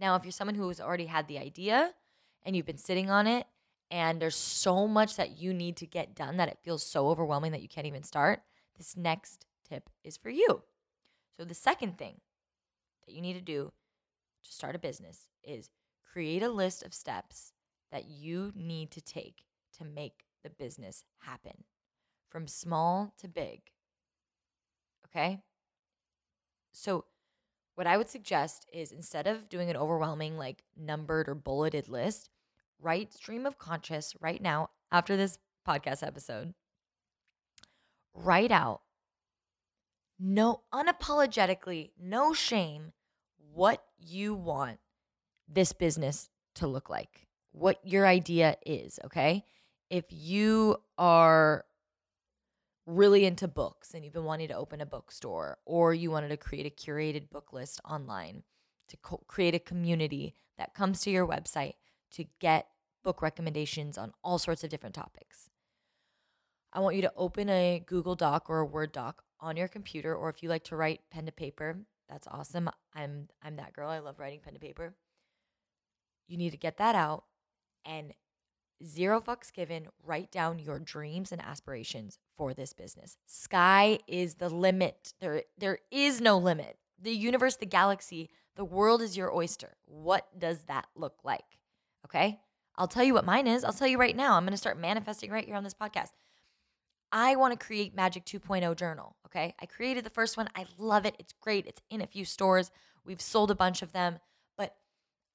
[0.00, 1.92] Now, if you're someone who has already had the idea
[2.42, 3.46] and you've been sitting on it
[3.92, 7.52] and there's so much that you need to get done that it feels so overwhelming
[7.52, 8.40] that you can't even start,
[8.78, 10.62] this next tip is for you.
[11.36, 12.20] So, the second thing
[13.06, 13.70] that you need to do
[14.44, 15.68] to start a business is
[16.10, 17.52] create a list of steps
[17.90, 19.44] that you need to take
[19.78, 21.64] to make the business happen
[22.30, 23.60] from small to big.
[25.06, 25.42] Okay?
[26.72, 27.04] So,
[27.74, 32.30] what I would suggest is instead of doing an overwhelming, like numbered or bulleted list,
[32.82, 36.54] write stream of conscious right now after this podcast episode.
[38.14, 38.82] Write out,
[40.18, 42.92] no, unapologetically, no shame,
[43.54, 44.78] what you want
[45.48, 49.44] this business to look like, what your idea is, okay?
[49.88, 51.64] If you are
[52.86, 56.36] really into books and you've been wanting to open a bookstore or you wanted to
[56.36, 58.42] create a curated book list online
[58.88, 61.74] to co- create a community that comes to your website
[62.14, 62.68] to get
[63.02, 65.50] book recommendations on all sorts of different topics.
[66.72, 70.14] I want you to open a Google Doc or a Word doc on your computer
[70.14, 72.70] or if you like to write pen to paper, that's awesome.
[72.94, 73.90] I'm I'm that girl.
[73.90, 74.94] I love writing pen to paper.
[76.28, 77.24] You need to get that out
[77.84, 78.12] and
[78.84, 83.16] zero fucks given, write down your dreams and aspirations for this business.
[83.26, 85.14] Sky is the limit.
[85.20, 86.78] There, there is no limit.
[87.00, 89.76] The universe, the galaxy, the world is your oyster.
[89.86, 91.60] What does that look like?
[92.06, 92.40] Okay.
[92.76, 93.64] I'll tell you what mine is.
[93.64, 94.36] I'll tell you right now.
[94.36, 96.10] I'm going to start manifesting right here on this podcast.
[97.10, 99.16] I want to create Magic 2.0 journal.
[99.26, 99.54] Okay.
[99.60, 100.48] I created the first one.
[100.56, 101.14] I love it.
[101.18, 101.66] It's great.
[101.66, 102.70] It's in a few stores.
[103.04, 104.18] We've sold a bunch of them,
[104.56, 104.74] but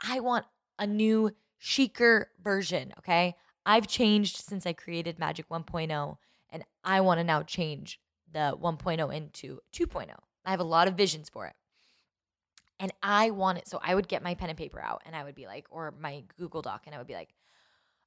[0.01, 0.45] I want
[0.79, 2.93] a new chicer version.
[2.99, 3.35] Okay.
[3.65, 6.17] I've changed since I created Magic 1.0,
[6.49, 7.99] and I want to now change
[8.31, 10.07] the 1.0 into 2.0.
[10.45, 11.53] I have a lot of visions for it.
[12.79, 13.67] And I want it.
[13.67, 15.93] So I would get my pen and paper out and I would be like, or
[15.99, 17.33] my Google Doc, and I would be like,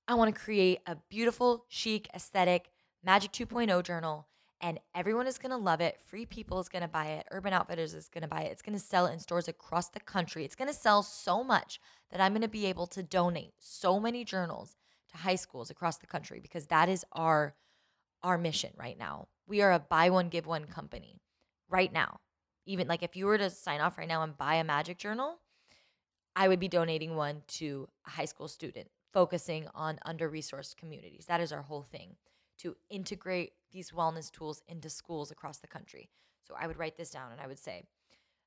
[0.06, 2.70] I want to create a beautiful, chic, aesthetic
[3.02, 4.26] Magic 2.0 journal
[4.60, 5.98] and everyone is going to love it.
[6.04, 7.26] Free People is going to buy it.
[7.30, 8.52] Urban Outfitters is going to buy it.
[8.52, 10.44] It's going to sell in stores across the country.
[10.44, 11.80] It's going to sell so much
[12.10, 14.76] that I'm going to be able to donate so many journals
[15.12, 17.54] to high schools across the country because that is our
[18.22, 19.28] our mission right now.
[19.46, 21.22] We are a buy one give one company
[21.70, 22.20] right now.
[22.70, 25.38] Even like if you were to sign off right now and buy a magic journal,
[26.36, 31.26] I would be donating one to a high school student focusing on under-resourced communities.
[31.26, 32.14] That is our whole thing
[32.58, 36.10] to integrate these wellness tools into schools across the country.
[36.46, 37.82] So I would write this down and I would say,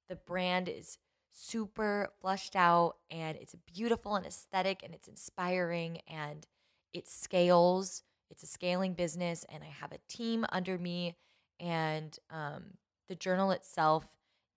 [0.07, 0.99] the brand is
[1.33, 6.47] super flushed out and it's beautiful and aesthetic and it's inspiring and
[6.93, 8.03] it scales.
[8.29, 11.17] It's a scaling business and I have a team under me
[11.59, 14.05] and um, the journal itself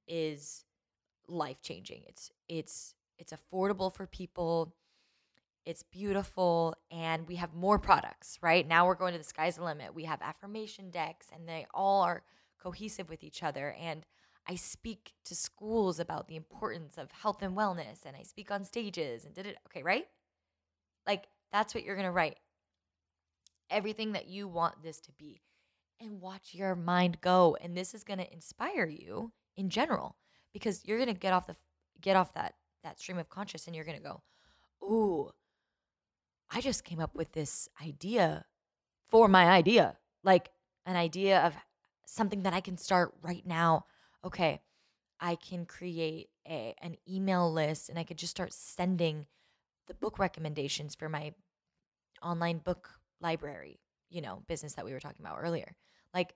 [0.07, 0.65] is
[1.29, 2.03] life changing.
[2.07, 4.75] It's it's it's affordable for people.
[5.65, 8.67] It's beautiful and we have more products, right?
[8.67, 9.95] Now we're going to the sky's the limit.
[9.95, 12.23] We have affirmation decks and they all are
[12.63, 13.75] cohesive with each other.
[13.81, 14.07] And
[14.49, 18.65] I speak to schools about the importance of health and wellness and I speak on
[18.65, 19.57] stages and did it.
[19.67, 20.07] Okay, right?
[21.05, 22.39] Like that's what you're to write.
[23.69, 25.41] Everything that you want this to be.
[26.01, 27.57] And watch your mind go.
[27.61, 30.17] And this is going to inspire you in general
[30.53, 31.57] because you're going to get off the
[32.01, 32.55] get off that
[32.85, 34.23] that stream of conscious and you're going to go,
[34.83, 35.31] "Ooh,
[36.51, 38.45] I just came up with this idea
[39.09, 40.51] for my idea, like
[40.85, 41.55] an idea of
[42.07, 43.85] something that I can start right now.
[44.25, 44.61] Okay,
[45.21, 49.27] I can create a an email list and I could just start sending
[49.87, 51.35] the book recommendations for my
[52.23, 55.75] online book library, you know, business that we were talking about earlier.
[56.15, 56.35] Like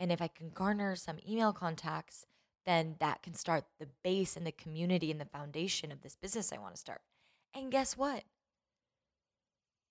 [0.00, 2.24] and if I can garner some email contacts,
[2.64, 6.52] then that can start the base and the community and the foundation of this business
[6.52, 7.02] I want to start.
[7.54, 8.24] And guess what?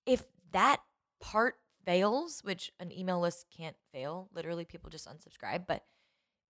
[0.08, 0.82] If that
[1.22, 5.84] part fails, which an email list can't fail, literally people just unsubscribe, but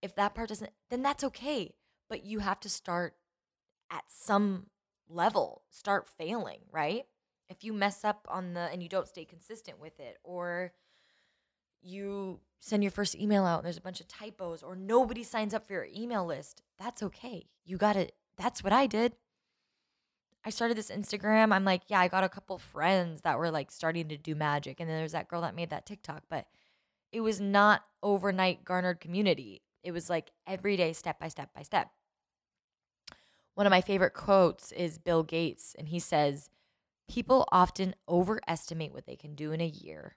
[0.02, 1.74] if that part doesn't, then that's okay.
[2.10, 3.16] But you have to start
[3.92, 4.68] at some
[5.10, 7.06] level, start failing, right?
[7.50, 10.72] If you mess up on the and you don't stay consistent with it, or
[11.82, 15.54] you send your first email out and there's a bunch of typos, or nobody signs
[15.54, 17.48] up for your email list, that's okay.
[17.66, 18.14] You got it.
[18.38, 19.14] That's what I did.
[20.46, 21.52] I started this Instagram.
[21.52, 24.80] I'm like, yeah, I got a couple friends that were like starting to do magic.
[24.80, 26.46] And then there's that girl that made that TikTok, but
[27.12, 29.62] it was not overnight garnered community.
[29.84, 31.90] It was like every day, step by step by step.
[33.56, 36.50] One of my favorite quotes is Bill Gates, and he says,
[37.10, 40.16] People often overestimate what they can do in a year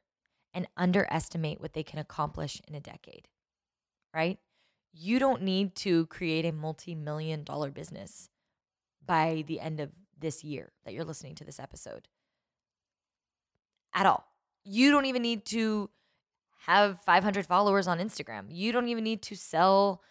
[0.54, 3.28] and underestimate what they can accomplish in a decade,
[4.14, 4.38] right?
[4.92, 8.28] You don't need to create a multi million dollar business
[9.04, 12.08] by the end of this year that you're listening to this episode
[13.94, 14.24] at all.
[14.64, 15.90] You don't even need to
[16.66, 18.46] have 500 followers on Instagram.
[18.48, 20.02] You don't even need to sell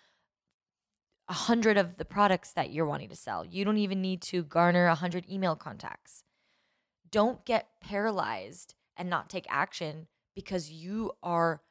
[1.29, 3.45] a hundred of the products that you're wanting to sell.
[3.45, 6.23] You don't even need to garner a hundred email contacts.
[7.12, 11.62] Don't get paralyzed and not take action because you are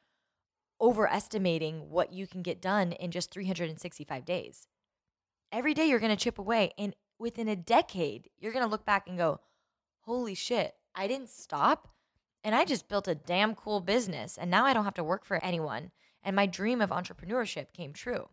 [0.79, 4.67] overestimating what you can get done in just 365 days.
[5.51, 6.71] Every day you're going to chip away.
[6.77, 9.39] And within a decade, you're going to look back and go,
[10.01, 11.89] holy shit, I didn't stop.
[12.43, 14.37] And I just built a damn cool business.
[14.37, 15.91] And now I don't have to work for anyone.
[16.23, 18.29] And my dream of entrepreneurship came true.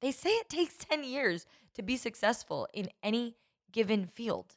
[0.00, 3.36] They say it takes 10 years to be successful in any
[3.72, 4.56] given field.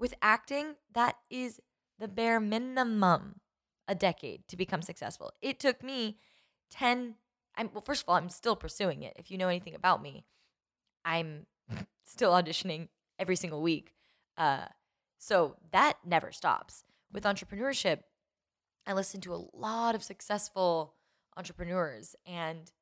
[0.00, 1.60] With acting, that is
[1.98, 3.40] the bare minimum
[3.86, 5.32] a decade to become successful.
[5.42, 6.18] It took me
[6.70, 7.16] 10
[7.56, 9.12] I'm well first of all, I'm still pursuing it.
[9.16, 10.24] If you know anything about me,
[11.04, 11.46] I'm
[12.04, 13.92] still auditioning every single week.
[14.38, 14.66] Uh,
[15.18, 16.84] so that never stops.
[17.12, 17.98] With entrepreneurship,
[18.86, 20.94] I listen to a lot of successful
[21.36, 22.72] entrepreneurs and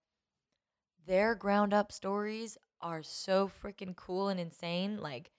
[1.06, 4.98] their ground up stories are so freaking cool and insane.
[5.00, 5.32] Like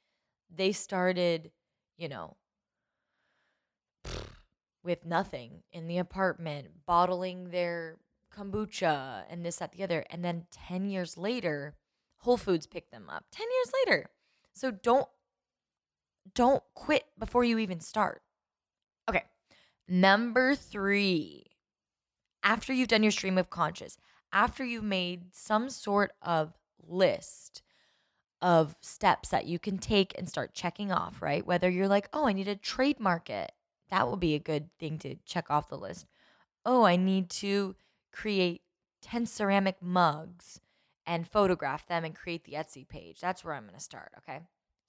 [0.53, 1.51] they started,
[1.99, 2.37] you know,
[4.83, 7.97] with nothing in the apartment, bottling their
[8.35, 10.05] kombucha and this, that, the other.
[10.09, 11.75] And then 10 years later,
[12.19, 14.09] Whole Foods picked them up 10 years later.
[14.53, 15.07] So don't
[16.35, 18.21] don't quit before you even start.
[19.09, 19.23] Okay.
[19.87, 21.45] Number 3.
[22.43, 23.97] After you've done your stream of conscious,
[24.31, 26.53] after you've made some sort of
[26.87, 27.63] list
[28.41, 31.45] of steps that you can take and start checking off, right?
[31.45, 33.51] Whether you're like, "Oh, I need to trademark it."
[33.89, 36.05] That will be a good thing to check off the list.
[36.65, 37.75] "Oh, I need to
[38.11, 38.63] create
[39.01, 40.61] 10 ceramic mugs."
[41.09, 43.19] and photograph them and create the Etsy page.
[43.19, 44.41] That's where I'm going to start, okay?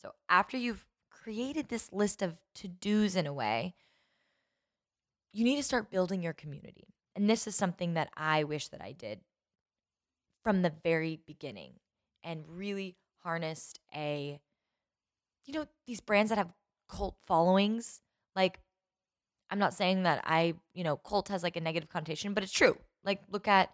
[0.03, 3.75] So after you've created this list of to-dos in a way,
[5.33, 6.89] you need to start building your community.
[7.17, 9.21] And this is something that I wish that I did
[10.45, 11.81] from the very beginning
[12.23, 14.41] and really harnessed a
[15.47, 16.53] you know these brands that have
[16.89, 18.01] cult followings
[18.35, 18.61] like
[19.51, 22.53] i'm not saying that i you know cult has like a negative connotation but it's
[22.53, 23.71] true like look at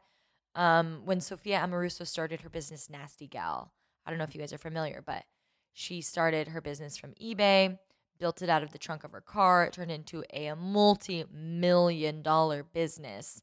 [0.57, 3.73] um, when Sophia Amoruso started her business, Nasty Gal.
[4.05, 5.25] I don't know if you guys are familiar, but
[5.73, 7.79] she started her business from eBay,
[8.19, 9.65] built it out of the trunk of her car.
[9.67, 13.43] It turned into a multi million dollar business.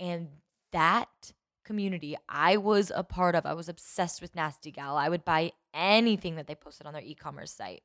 [0.00, 0.28] And
[0.72, 1.32] that
[1.66, 4.96] community I was a part of, I was obsessed with Nasty Gal.
[4.96, 7.82] I would buy anything that they posted on their e commerce site,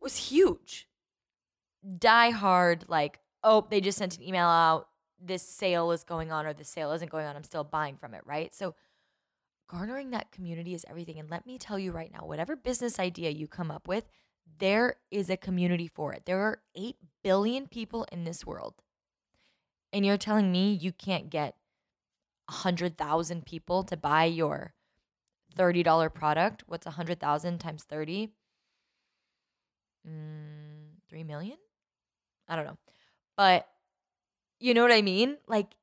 [0.00, 0.88] was huge.
[1.98, 4.88] Die hard, like, oh, they just sent an email out
[5.20, 8.14] this sale is going on or this sale isn't going on, I'm still buying from
[8.14, 8.54] it, right?
[8.54, 8.74] So
[9.68, 11.18] garnering that community is everything.
[11.18, 14.04] And let me tell you right now, whatever business idea you come up with,
[14.58, 16.22] there is a community for it.
[16.26, 18.74] There are 8 billion people in this world.
[19.92, 21.56] And you're telling me you can't get
[22.48, 24.72] 100,000 people to buy your
[25.56, 26.64] $30 product?
[26.66, 28.32] What's 100,000 times 30?
[30.08, 31.56] Mm, 3 million?
[32.48, 32.78] I don't know.
[33.36, 33.66] But
[34.60, 35.36] you know what I mean?
[35.46, 35.74] Like,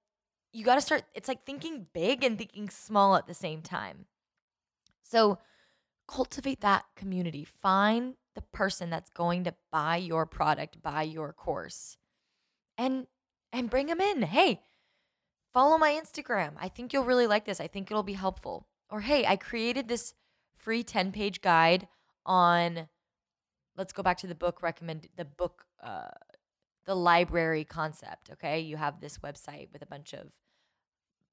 [0.51, 4.05] you got to start, it's like thinking big and thinking small at the same time.
[5.03, 5.39] So,
[6.07, 7.43] cultivate that community.
[7.43, 11.97] Find the person that's going to buy your product, buy your course.
[12.77, 13.07] And
[13.51, 14.23] and bring them in.
[14.23, 14.61] Hey,
[15.53, 16.53] follow my Instagram.
[16.59, 17.59] I think you'll really like this.
[17.61, 18.67] I think it'll be helpful.
[18.89, 20.13] Or hey, I created this
[20.57, 21.87] free 10-page guide
[22.25, 22.87] on
[23.75, 26.07] let's go back to the book recommend the book uh
[26.85, 28.59] the library concept, okay?
[28.59, 30.31] You have this website with a bunch of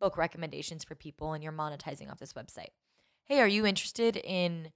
[0.00, 2.70] book recommendations for people and you're monetizing off this website.
[3.24, 4.70] Hey, are you interested in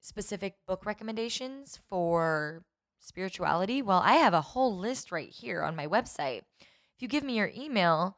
[0.00, 2.64] specific book recommendations for
[2.98, 3.80] spirituality?
[3.82, 6.42] Well, I have a whole list right here on my website.
[7.02, 8.16] You give me your email,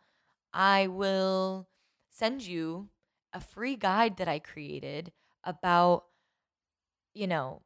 [0.53, 1.68] I will
[2.11, 2.91] send you
[3.32, 5.11] a free guide that I created
[5.43, 6.05] about,
[7.14, 7.62] you know,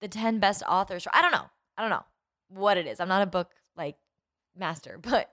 [0.00, 1.06] the 10 best authors.
[1.12, 1.48] I don't know.
[1.78, 2.04] I don't know
[2.48, 2.98] what it is.
[2.98, 3.94] I'm not a book like
[4.56, 5.30] master, but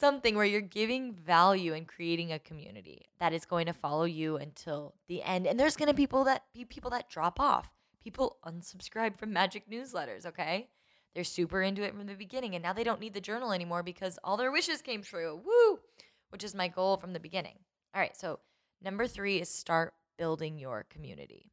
[0.00, 4.36] something where you're giving value and creating a community that is going to follow you
[4.36, 5.46] until the end.
[5.46, 7.70] And there's going to be people that be people that drop off.
[8.02, 10.70] People unsubscribe from magic newsletters, okay?
[11.16, 13.82] They're super into it from the beginning and now they don't need the journal anymore
[13.82, 15.40] because all their wishes came true.
[15.44, 15.80] Woo!
[16.28, 17.58] Which is my goal from the beginning.
[17.92, 18.38] All right, so
[18.80, 21.50] number 3 is start building your community.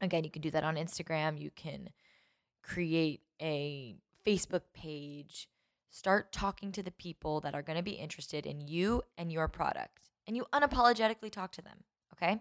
[0.00, 1.38] Again, you can do that on Instagram.
[1.38, 1.90] You can
[2.62, 5.48] create a Facebook page
[5.94, 9.46] Start talking to the people that are going to be interested in you and your
[9.46, 12.40] product, and you unapologetically talk to them, okay?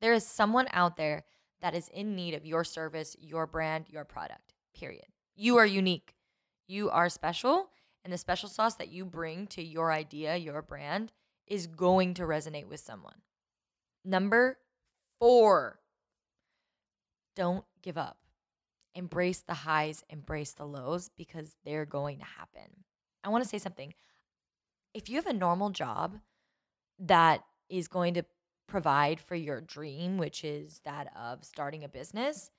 [0.00, 1.24] There is someone out there
[1.60, 5.06] that is in need of your service, your brand, your product, period.
[5.36, 6.14] You are unique.
[6.66, 7.70] You are special,
[8.04, 11.12] and the special sauce that you bring to your idea, your brand,
[11.46, 13.22] is going to resonate with someone.
[14.04, 14.58] Number
[15.18, 15.80] four,
[17.34, 18.18] don't give up
[18.98, 22.84] embrace the highs, embrace the lows because they're going to happen.
[23.22, 23.94] I want to say something.
[24.92, 26.18] If you have a normal job
[26.98, 28.24] that is going to
[28.66, 32.50] provide for your dream, which is that of starting a business,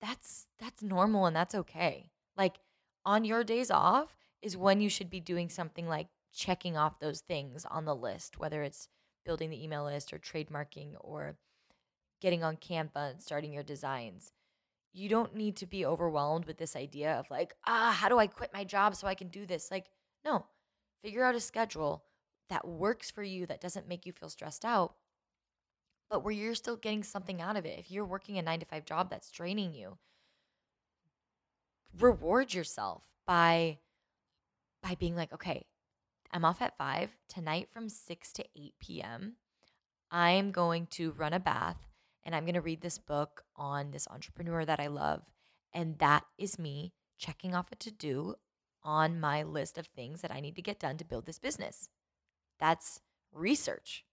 [0.00, 2.10] that's that's normal and that's okay.
[2.36, 2.56] Like
[3.04, 7.20] on your days off is when you should be doing something like checking off those
[7.20, 8.88] things on the list, whether it's
[9.24, 11.36] building the email list or trademarking or
[12.20, 14.32] getting on Canva and starting your designs
[14.92, 18.26] you don't need to be overwhelmed with this idea of like, ah, how do I
[18.26, 19.70] quit my job so I can do this?
[19.70, 19.86] Like,
[20.24, 20.46] no,
[21.02, 22.04] figure out a schedule
[22.48, 24.94] that works for you, that doesn't make you feel stressed out,
[26.10, 27.78] but where you're still getting something out of it.
[27.78, 29.96] If you're working a nine to five job that's draining you,
[31.98, 33.78] reward yourself by
[34.82, 35.66] by being like, okay,
[36.32, 39.36] I'm off at five tonight from 6 to 8 p.m.
[40.10, 41.76] I'm going to run a bath
[42.24, 45.22] and I'm going to read this book on this entrepreneur that I love.
[45.72, 48.36] And that is me checking off a to do
[48.82, 51.88] on my list of things that I need to get done to build this business.
[52.58, 53.00] That's
[53.32, 54.04] research.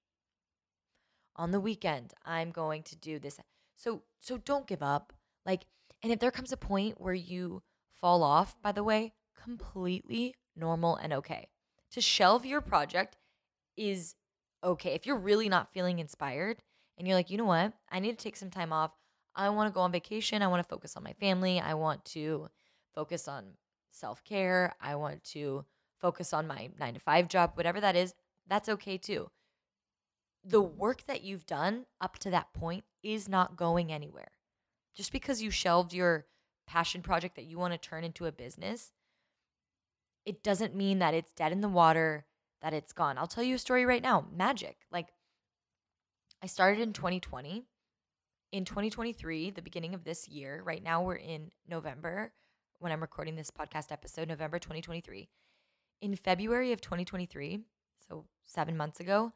[1.37, 3.39] On the weekend, I'm going to do this.
[3.75, 5.13] So so don't give up.
[5.45, 5.65] Like
[6.03, 7.63] and if there comes a point where you
[7.99, 11.47] fall off, by the way, completely normal and okay.
[11.91, 13.17] To shelve your project
[13.75, 14.15] is
[14.63, 14.93] okay.
[14.93, 16.61] If you're really not feeling inspired,
[16.97, 17.73] and you're like, you know what?
[17.91, 18.91] I need to take some time off.
[19.35, 20.41] I want to go on vacation.
[20.41, 21.59] I want to focus on my family.
[21.59, 22.47] I want to
[22.95, 23.53] focus on
[23.91, 24.75] self care.
[24.81, 25.65] I want to
[26.01, 28.13] focus on my nine to five job, whatever that is.
[28.47, 29.29] That's okay too.
[30.49, 34.31] The work that you've done up to that point is not going anywhere.
[34.95, 36.25] Just because you shelved your
[36.65, 38.93] passion project that you want to turn into a business,
[40.25, 42.25] it doesn't mean that it's dead in the water,
[42.61, 43.17] that it's gone.
[43.17, 44.77] I'll tell you a story right now magic.
[44.89, 45.09] Like,
[46.41, 47.65] I started in 2020.
[48.53, 52.31] In 2023, the beginning of this year, right now we're in November
[52.79, 55.27] when I'm recording this podcast episode, November 2023.
[56.01, 57.59] In February of 2023,
[58.07, 59.33] so 7 months ago,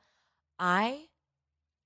[0.62, 1.08] I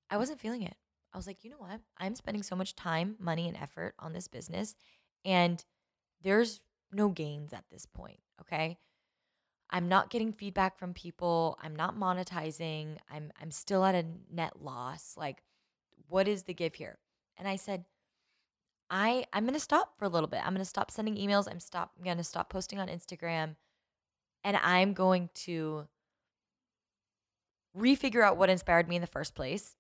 [0.10, 0.76] I wasn't feeling it.
[1.14, 1.80] I was like, "You know what?
[1.98, 4.76] I'm spending so much time, money and effort on this business
[5.24, 5.64] and
[6.22, 6.62] there's
[6.92, 8.78] no gains at this point, okay?
[9.70, 11.58] I'm not getting feedback from people.
[11.62, 12.98] I'm not monetizing.
[13.10, 15.16] I'm I'm still at a net loss.
[15.18, 15.42] Like
[16.08, 17.00] what is the give here?
[17.38, 17.86] And I said,
[18.90, 20.42] I I'm to stop for a little bit.
[20.46, 21.48] I'm to stop sending emails.
[21.50, 23.56] I'm stop I'm to stop posting on Instagram
[24.44, 25.88] and I'm going to
[27.78, 29.76] refigure out what inspired me in the first place.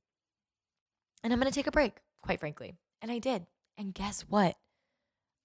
[1.23, 2.75] And I'm going to take a break, quite frankly.
[3.01, 3.45] And I did.
[3.77, 4.55] And guess what?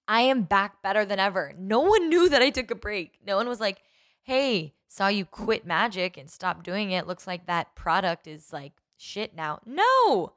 [0.07, 1.53] I am back better than ever.
[1.57, 3.19] No one knew that I took a break.
[3.25, 3.81] No one was like,
[4.23, 7.07] hey, saw you quit magic and stop doing it.
[7.07, 9.59] Looks like that product is like shit now.
[9.65, 10.33] No.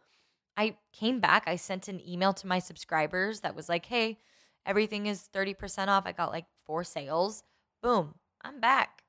[0.56, 1.44] I came back.
[1.46, 4.18] I sent an email to my subscribers that was like, hey,
[4.64, 6.04] everything is 30% off.
[6.06, 7.42] I got like four sales.
[7.82, 9.02] Boom, I'm back.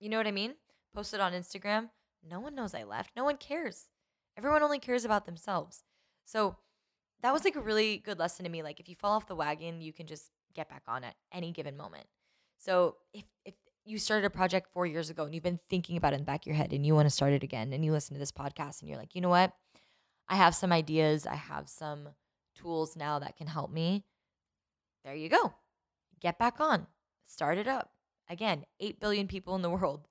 [0.00, 0.54] You know what I mean?
[0.94, 1.90] Posted on Instagram.
[2.28, 3.10] No one knows I left.
[3.16, 3.88] No one cares.
[4.36, 5.84] Everyone only cares about themselves.
[6.24, 6.56] So
[7.22, 8.62] that was like a really good lesson to me.
[8.62, 11.52] Like if you fall off the wagon, you can just get back on at any
[11.52, 12.06] given moment.
[12.58, 13.54] So if if
[13.84, 16.26] you started a project four years ago and you've been thinking about it in the
[16.26, 18.20] back of your head and you want to start it again and you listen to
[18.20, 19.52] this podcast and you're like, you know what?
[20.28, 22.10] I have some ideas, I have some
[22.54, 24.04] tools now that can help me.
[25.04, 25.54] There you go.
[26.20, 26.86] Get back on.
[27.26, 27.90] Start it up.
[28.30, 30.06] Again, 8 billion people in the world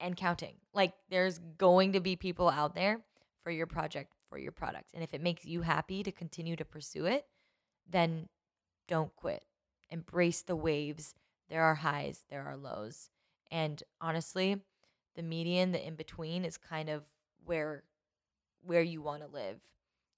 [0.00, 0.56] and counting.
[0.72, 3.00] Like there's going to be people out there
[3.42, 4.90] for your project, for your product.
[4.94, 7.26] And if it makes you happy to continue to pursue it,
[7.88, 8.28] then
[8.88, 9.44] don't quit.
[9.90, 11.14] Embrace the waves.
[11.48, 13.10] There are highs, there are lows.
[13.50, 14.60] And honestly,
[15.14, 17.04] the median, the in between is kind of
[17.44, 17.84] where
[18.62, 19.60] where you want to live.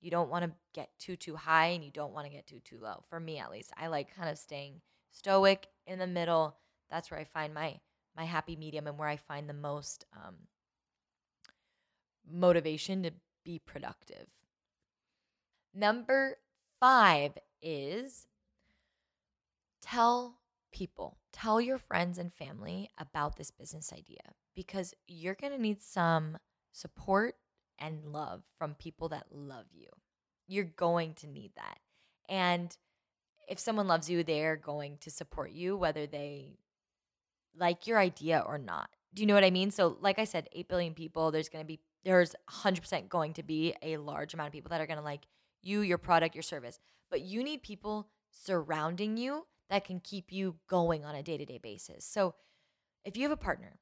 [0.00, 2.60] You don't want to get too too high and you don't want to get too
[2.60, 3.02] too low.
[3.08, 6.56] For me at least, I like kind of staying stoic in the middle.
[6.90, 7.80] That's where I find my
[8.16, 10.34] my happy medium and where I find the most um,
[12.30, 13.10] motivation to
[13.44, 14.26] be productive.
[15.74, 16.38] Number
[16.80, 18.26] five is
[19.82, 20.38] tell
[20.72, 25.82] people, tell your friends and family about this business idea because you're going to need
[25.82, 26.38] some
[26.72, 27.34] support
[27.78, 29.88] and love from people that love you.
[30.48, 31.78] You're going to need that.
[32.28, 32.76] And
[33.48, 36.58] if someone loves you, they're going to support you, whether they
[37.56, 38.90] like your idea or not.
[39.14, 39.70] Do you know what I mean?
[39.70, 43.42] So, like I said, 8 billion people, there's going to be, there's 100% going to
[43.42, 45.26] be a large amount of people that are going to like
[45.62, 46.78] you, your product, your service.
[47.10, 51.44] But you need people surrounding you that can keep you going on a day to
[51.44, 52.04] day basis.
[52.04, 52.34] So,
[53.04, 53.78] if you have a partner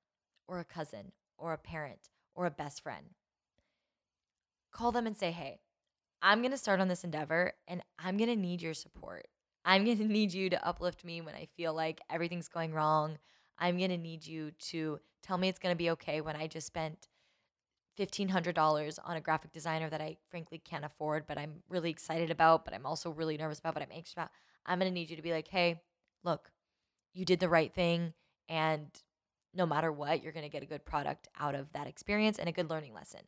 [0.47, 3.07] or a cousin or a parent or a best friend,
[4.72, 5.61] call them and say, hey,
[6.22, 9.27] I'm going to start on this endeavor and I'm going to need your support.
[9.64, 13.18] I'm going to need you to uplift me when I feel like everything's going wrong.
[13.59, 16.47] I'm going to need you to tell me it's going to be okay when I
[16.47, 17.09] just spent
[17.99, 22.65] $1,500 on a graphic designer that I frankly can't afford, but I'm really excited about,
[22.65, 24.31] but I'm also really nervous about, but I'm anxious about.
[24.67, 25.81] I'm going to need you to be like, hey,
[26.25, 26.51] look,
[27.13, 28.13] you did the right thing.
[28.49, 28.89] And
[29.55, 32.49] no matter what, you're going to get a good product out of that experience and
[32.49, 33.21] a good learning lesson.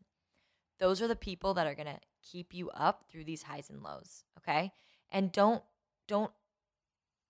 [0.78, 3.82] Those are the people that are going to keep you up through these highs and
[3.82, 4.72] lows, okay?
[5.10, 5.62] And don't
[6.08, 6.32] don't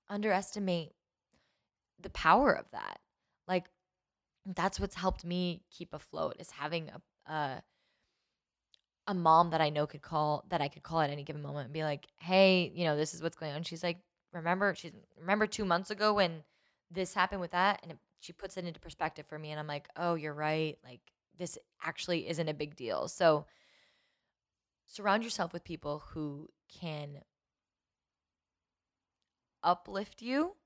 [0.09, 0.93] underestimate
[2.01, 3.01] the power of that.
[3.49, 3.71] Like
[4.45, 7.63] that's what's helped me keep afloat is having a, a
[9.09, 11.67] a mom that I know could call that I could call at any given moment
[11.67, 13.99] and be like, "Hey, you know, this is what's going on." She's like,
[14.33, 16.43] "Remember, she's remember 2 months ago when
[16.91, 19.67] this happened with that?" And it, she puts it into perspective for me and I'm
[19.67, 20.79] like, "Oh, you're right.
[20.85, 21.01] Like
[21.39, 23.47] this actually isn't a big deal." So
[24.87, 27.23] surround yourself with people who can
[29.63, 30.57] uplift you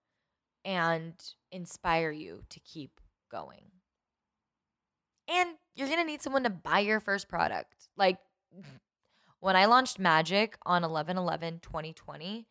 [0.64, 1.14] and
[1.50, 3.00] inspire you to keep
[3.30, 3.64] going.
[5.28, 7.88] And you're going to need someone to buy your first product.
[7.96, 8.18] Like
[9.40, 12.46] when I launched Magic on 11 11 2020,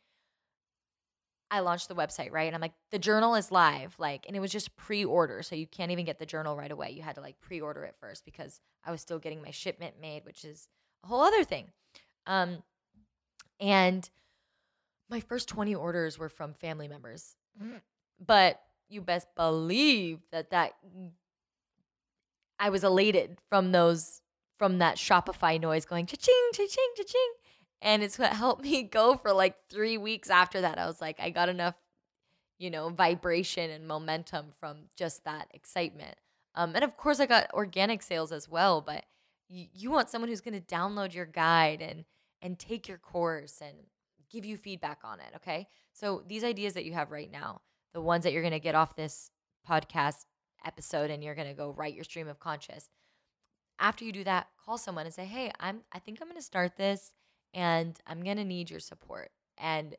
[1.51, 2.45] I launched the website, right?
[2.45, 3.95] And I'm like, the journal is live.
[3.97, 5.41] Like, and it was just pre order.
[5.41, 6.91] So you can't even get the journal right away.
[6.91, 9.95] You had to like pre order it first because I was still getting my shipment
[9.99, 10.67] made, which is
[11.03, 11.67] a whole other thing.
[12.27, 12.63] Um,
[13.59, 14.07] and
[15.09, 17.35] my first 20 orders were from family members.
[18.25, 20.73] But you best believe that that
[22.59, 24.21] I was elated from those
[24.57, 27.33] from that Shopify noise going cha-ching, cha-ching, cha-ching.
[27.81, 30.77] And it's what helped me go for like three weeks after that.
[30.77, 31.75] I was like, I got enough,
[32.57, 36.15] you know, vibration and momentum from just that excitement.
[36.55, 38.81] Um, and of course, I got organic sales as well.
[38.81, 39.05] But
[39.47, 42.03] you, you want someone who's going to download your guide and
[42.41, 43.75] and take your course and
[44.29, 45.33] give you feedback on it.
[45.37, 47.61] Okay, so these ideas that you have right now,
[47.93, 49.31] the ones that you're going to get off this
[49.67, 50.25] podcast
[50.65, 52.89] episode and you're going to go write your stream of conscious.
[53.79, 56.45] After you do that call someone and say hey i'm i think i'm going to
[56.45, 57.13] start this
[57.55, 59.31] and i'm going to need your support.
[59.57, 59.95] And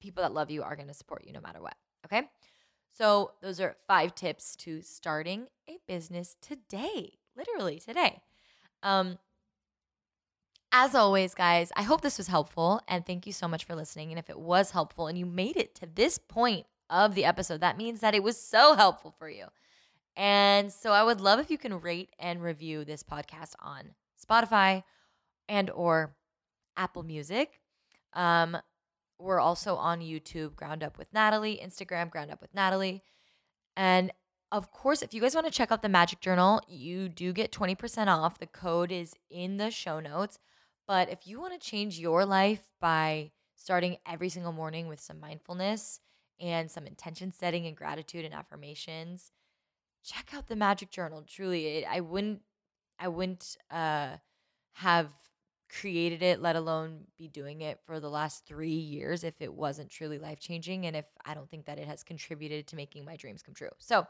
[0.00, 2.28] people that love you are going to support you no matter what okay?
[2.92, 8.20] So those are five tips to starting a business today literally today.
[8.82, 9.18] Um
[10.72, 14.10] as always, guys, I hope this was helpful and thank you so much for listening.
[14.10, 17.60] And if it was helpful and you made it to this point of the episode,
[17.60, 19.46] that means that it was so helpful for you.
[20.16, 23.94] And so I would love if you can rate and review this podcast on
[24.24, 24.84] Spotify
[25.48, 26.14] and or
[26.76, 27.60] Apple Music.
[28.12, 28.56] Um,
[29.18, 33.00] we're also on YouTube, Ground Up with Natalee, Instagram, Ground Up with Natalee.
[33.76, 34.12] And
[34.52, 37.52] of course, if you guys want to check out the Magic Journal, you do get
[37.52, 38.38] 20% off.
[38.38, 40.38] The code is in the show notes.
[40.90, 45.20] But if you want to change your life by starting every single morning with some
[45.20, 46.00] mindfulness
[46.40, 49.30] and some intention setting and gratitude and affirmations,
[50.02, 51.22] check out the Magic Journal.
[51.22, 52.40] Truly, it, I wouldn't,
[52.98, 54.16] I wouldn't uh,
[54.72, 55.12] have
[55.68, 59.90] created it, let alone be doing it for the last three years if it wasn't
[59.90, 63.14] truly life changing and if I don't think that it has contributed to making my
[63.14, 63.70] dreams come true.
[63.78, 64.08] So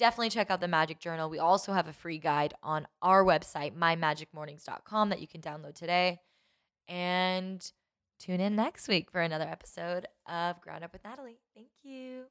[0.00, 1.28] definitely check out the Magic Journal.
[1.30, 6.20] We also have a free guide on our website, mymagicmornings.com, that you can download today.
[6.88, 7.70] And
[8.18, 11.36] tune in next week for another episode of Ground Up with Natalee.
[11.54, 12.24] Thank you.